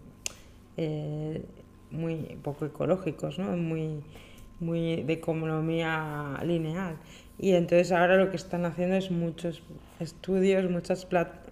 eh, 0.78 1.42
muy 1.90 2.38
poco 2.42 2.66
ecológicos, 2.66 3.38
¿no? 3.38 3.56
muy, 3.56 4.00
muy 4.60 5.02
de 5.02 5.12
economía 5.14 6.38
lineal. 6.44 6.96
Y 7.36 7.52
entonces 7.52 7.90
ahora 7.90 8.16
lo 8.16 8.30
que 8.30 8.36
están 8.36 8.64
haciendo 8.64 8.94
es 8.96 9.10
muchos 9.10 9.62
estudios, 9.98 10.70
muchas 10.70 11.06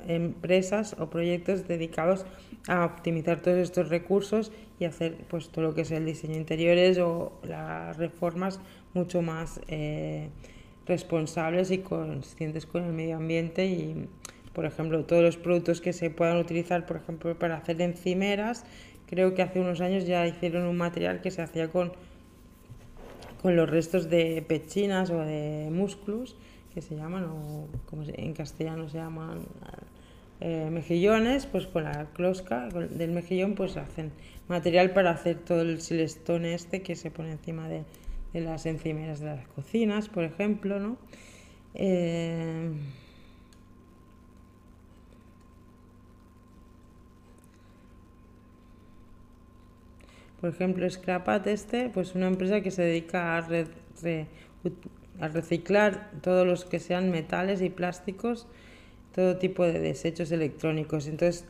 empresas 0.07 0.95
o 0.99 1.11
proyectos 1.11 1.67
dedicados 1.67 2.25
a 2.69 2.85
optimizar 2.85 3.41
todos 3.41 3.59
estos 3.59 3.89
recursos 3.89 4.53
y 4.79 4.85
hacer 4.85 5.17
pues 5.29 5.49
todo 5.49 5.65
lo 5.65 5.75
que 5.75 5.81
es 5.81 5.91
el 5.91 6.05
diseño 6.05 6.37
interiores 6.37 6.99
o 6.99 7.41
las 7.43 7.97
reformas 7.97 8.61
mucho 8.95 9.23
más 9.23 9.61
eh, 9.67 10.29
responsables 10.87 11.71
y 11.71 11.79
conscientes 11.79 12.67
con 12.67 12.85
el 12.85 12.93
medio 12.93 13.17
ambiente 13.17 13.67
y 13.67 14.09
por 14.53 14.65
ejemplo 14.65 15.05
todos 15.05 15.23
los 15.23 15.37
productos 15.37 15.81
que 15.81 15.93
se 15.93 16.11
puedan 16.11 16.39
utilizar 16.39 16.87
por 16.87 16.97
ejemplo 16.97 17.39
para 17.39 17.57
hacer 17.57 17.81
encimeras 17.83 18.65
Creo 19.07 19.35
que 19.35 19.43
hace 19.43 19.61
unos 19.61 19.81
años 19.81 20.05
ya 20.05 20.27
hicieron 20.27 20.65
un 20.67 20.77
material 20.77 21.21
que 21.21 21.31
se 21.31 21.41
hacía 21.41 21.69
con, 21.69 21.93
con 23.41 23.55
los 23.55 23.71
restos 23.71 24.11
de 24.11 24.45
pechinas 24.47 25.11
o 25.11 25.21
de 25.21 25.69
músculos, 25.71 26.37
que 26.75 26.83
se 26.83 26.97
llaman, 26.97 27.25
o 27.25 27.69
como 27.87 28.03
en 28.03 28.33
castellano 28.35 28.89
se 28.89 28.99
llaman 28.99 29.47
eh, 30.41 30.69
mejillones, 30.73 31.47
pues 31.47 31.69
con 31.69 31.85
la 31.85 32.07
closca 32.07 32.69
del 32.69 33.13
mejillón 33.13 33.55
pues 33.55 33.77
hacen 33.77 34.11
material 34.49 34.91
para 34.91 35.11
hacer 35.11 35.37
todo 35.37 35.63
el 35.63 35.81
silestón 35.81 36.45
este 36.45 36.83
que 36.83 36.97
se 36.97 37.11
pone 37.11 37.31
encima 37.31 37.69
de, 37.69 37.85
de 38.41 38.43
las 38.43 38.67
encimeras 38.67 39.21
de 39.21 39.27
las 39.27 39.47
cocinas, 39.49 40.09
por 40.09 40.25
ejemplo, 40.25 40.79
¿no? 40.79 40.97
Eh, 41.75 42.71
Por 50.41 50.51
ejemplo, 50.51 50.89
Scrapat 50.89 51.47
este, 51.47 51.89
pues 51.89 52.15
una 52.15 52.27
empresa 52.27 52.61
que 52.61 52.71
se 52.71 52.83
dedica 52.83 53.39
a 53.39 55.29
reciclar 55.29 56.11
todos 56.21 56.47
los 56.47 56.67
que 56.67 56.79
sean 56.79 57.11
metales 57.11 57.63
y 57.63 57.71
plásticos, 57.71 58.47
todo 59.15 59.39
tipo 59.39 59.65
de 59.65 59.81
desechos 59.81 60.31
electrónicos. 60.31 61.07
Entonces, 61.09 61.47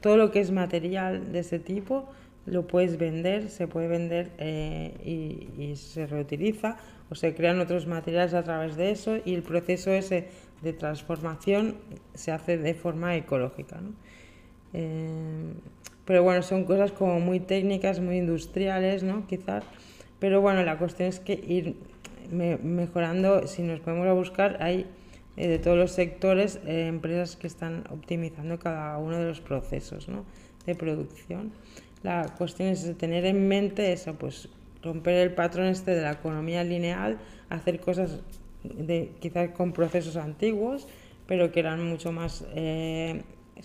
todo 0.00 0.16
lo 0.16 0.32
que 0.32 0.40
es 0.40 0.50
material 0.50 1.32
de 1.32 1.38
ese 1.38 1.60
tipo 1.60 2.10
lo 2.50 2.66
puedes 2.66 2.98
vender, 2.98 3.48
se 3.48 3.66
puede 3.66 3.88
vender 3.88 4.30
eh, 4.38 5.48
y, 5.56 5.76
se 5.76 6.06
reutiliza 6.06 6.76
o 7.10 7.14
se 7.14 7.34
crean 7.34 7.60
otros 7.60 7.86
materiales 7.86 8.34
a 8.34 8.42
través 8.42 8.76
de 8.76 8.90
eso 8.90 9.18
y 9.24 9.34
el 9.34 9.42
proceso 9.42 9.90
ese 9.90 10.28
de 10.62 10.72
transformación 10.72 11.76
se 12.14 12.32
hace 12.32 12.58
de 12.58 12.74
forma 12.74 13.16
ecológica. 13.16 13.80
¿no? 13.80 13.92
Eh, 14.72 15.52
pero 16.04 16.22
bueno, 16.22 16.42
son 16.42 16.64
cosas 16.64 16.92
como 16.92 17.20
muy 17.20 17.40
técnicas, 17.40 18.00
muy 18.00 18.18
industriales, 18.18 19.02
¿no? 19.02 19.26
Quizás. 19.26 19.64
Pero 20.18 20.40
bueno, 20.40 20.64
la 20.64 20.76
cuestión 20.76 21.08
es 21.08 21.20
que 21.20 21.34
ir 21.34 21.76
mejorando, 22.30 23.46
si 23.46 23.62
nos 23.62 23.80
podemos 23.80 24.06
a 24.08 24.12
buscar, 24.12 24.58
hay 24.60 24.86
eh, 25.36 25.48
de 25.48 25.58
todos 25.58 25.76
los 25.76 25.92
sectores 25.92 26.60
eh, 26.66 26.86
empresas 26.86 27.36
que 27.36 27.46
están 27.46 27.84
optimizando 27.90 28.58
cada 28.58 28.98
uno 28.98 29.18
de 29.18 29.26
los 29.26 29.40
procesos 29.40 30.08
¿no? 30.08 30.24
de 30.66 30.74
producción. 30.74 31.52
La 32.02 32.26
cuestión 32.36 32.68
es 32.68 32.96
tener 32.96 33.26
en 33.26 33.48
mente 33.48 33.92
eso, 33.92 34.14
pues 34.14 34.48
romper 34.82 35.14
el 35.14 35.34
patrón 35.34 35.66
este 35.66 35.94
de 35.94 36.02
la 36.02 36.12
economía 36.12 36.64
lineal, 36.64 37.18
hacer 37.50 37.80
cosas 37.80 38.20
de, 38.64 39.12
quizás 39.20 39.50
con 39.50 39.72
procesos 39.72 40.16
antiguos, 40.16 40.86
pero 41.26 41.52
que 41.52 41.60
eran 41.60 41.86
mucho 41.86 42.12
más 42.12 42.44
eh, 42.54 43.22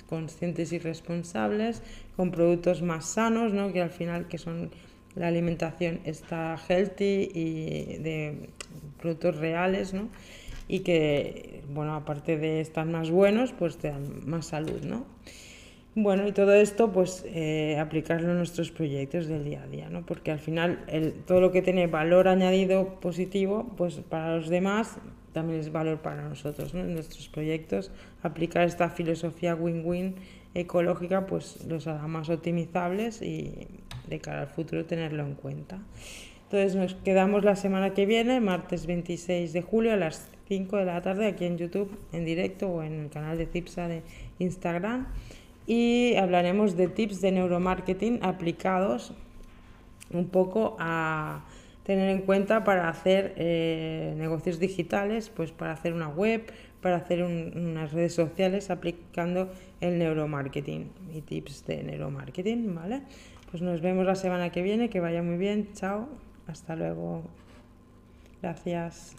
conscientes 0.08 0.74
y 0.74 0.80
responsables, 0.80 1.82
con 2.16 2.32
productos 2.32 2.82
más 2.82 3.06
sanos, 3.06 3.54
¿no? 3.54 3.72
que 3.72 3.82
al 3.82 3.90
final 3.90 4.28
que 4.28 4.38
son 4.38 4.72
la 5.16 5.28
alimentación 5.28 6.02
está 6.04 6.58
healthy 6.68 7.32
y 7.34 7.98
de 8.00 8.50
productos 9.00 9.38
reales, 9.38 9.94
¿no? 9.94 10.10
y 10.68 10.80
que, 10.80 11.64
bueno, 11.70 11.96
aparte 11.96 12.38
de 12.38 12.60
estar 12.60 12.86
más 12.86 13.12
buenos, 13.12 13.54
pues 13.54 13.78
te 13.78 13.90
dan 13.90 14.28
más 14.28 14.48
salud, 14.48 14.82
¿no? 14.84 15.06
Bueno, 15.98 16.28
y 16.28 16.34
todo 16.34 16.54
esto, 16.54 16.92
pues 16.92 17.24
eh, 17.26 17.80
aplicarlo 17.80 18.32
en 18.32 18.38
nuestros 18.38 18.70
proyectos 18.70 19.28
del 19.28 19.46
día 19.46 19.64
a 19.64 19.68
día, 19.68 19.90
¿no? 19.90 20.06
Porque 20.06 20.30
al 20.30 20.40
final 20.40 20.84
el, 20.88 21.14
todo 21.14 21.40
lo 21.40 21.54
que 21.54 21.62
tiene 21.62 21.88
valor 21.88 22.28
añadido 22.28 23.00
positivo, 23.00 23.74
pues 23.78 24.02
para 24.02 24.36
los 24.36 24.50
demás 24.50 24.98
también 25.32 25.62
es 25.62 25.72
valor 25.72 26.00
para 26.00 26.28
nosotros, 26.28 26.74
¿no? 26.74 26.82
En 26.82 26.96
nuestros 26.96 27.30
proyectos, 27.30 27.92
aplicar 28.24 28.64
esta 28.64 28.90
filosofía 28.90 29.56
win-win 29.56 30.16
ecológica, 30.54 31.28
pues 31.28 31.66
los 31.66 31.88
hará 31.88 32.06
más 32.08 32.30
optimizables 32.30 33.22
y 33.22 33.66
de 34.10 34.20
cara 34.20 34.42
al 34.42 34.48
futuro 34.48 34.84
tenerlo 34.84 35.24
en 35.24 35.36
cuenta. 35.36 35.80
Entonces 36.44 36.76
nos 36.76 36.96
quedamos 36.96 37.46
la 37.46 37.56
semana 37.56 37.94
que 37.94 38.06
viene, 38.06 38.42
martes 38.42 38.86
26 38.86 39.54
de 39.54 39.62
julio 39.62 39.94
a 39.94 39.96
las 39.96 40.30
5 40.50 40.76
de 40.76 40.86
la 40.86 41.02
tarde 41.02 41.28
aquí 41.28 41.46
en 41.46 41.58
YouTube 41.58 41.98
en 42.12 42.26
directo 42.26 42.68
o 42.68 42.84
en 42.84 43.06
el 43.06 43.10
canal 43.10 43.38
de 43.38 43.46
Cipsa 43.46 43.88
de 43.88 44.04
Instagram 44.40 45.08
y 45.68 46.16
hablaremos 46.16 46.76
de 46.76 46.88
tips 46.88 47.22
de 47.22 47.32
neuromarketing 47.32 48.20
aplicados 48.24 49.14
un 50.12 50.28
poco 50.28 50.76
a 50.80 51.44
tener 51.84 52.10
en 52.10 52.22
cuenta 52.22 52.64
para 52.64 52.90
hacer 52.90 53.34
eh, 53.38 54.14
negocios 54.18 54.60
digitales, 54.60 55.30
pues 55.30 55.52
para 55.52 55.74
hacer 55.74 55.94
una 55.94 56.10
web, 56.10 56.52
para 56.82 56.98
hacer 56.98 57.24
unas 57.24 57.94
redes 57.94 58.14
sociales 58.14 58.70
aplicando 58.70 59.52
el 59.82 60.00
neuromarketing 60.00 60.90
y 61.14 61.22
tips 61.22 61.66
de 61.66 61.84
neuromarketing, 61.84 62.74
¿vale? 62.74 63.02
Pues 63.52 63.62
nos 63.62 63.82
vemos 63.82 64.06
la 64.06 64.16
semana 64.16 64.52
que 64.52 64.62
viene, 64.62 64.90
que 64.90 65.00
vaya 65.00 65.22
muy 65.22 65.38
bien. 65.38 65.70
Chao. 65.74 66.10
Hasta 66.48 66.76
luego. 66.76 67.24
Gracias. 68.42 69.16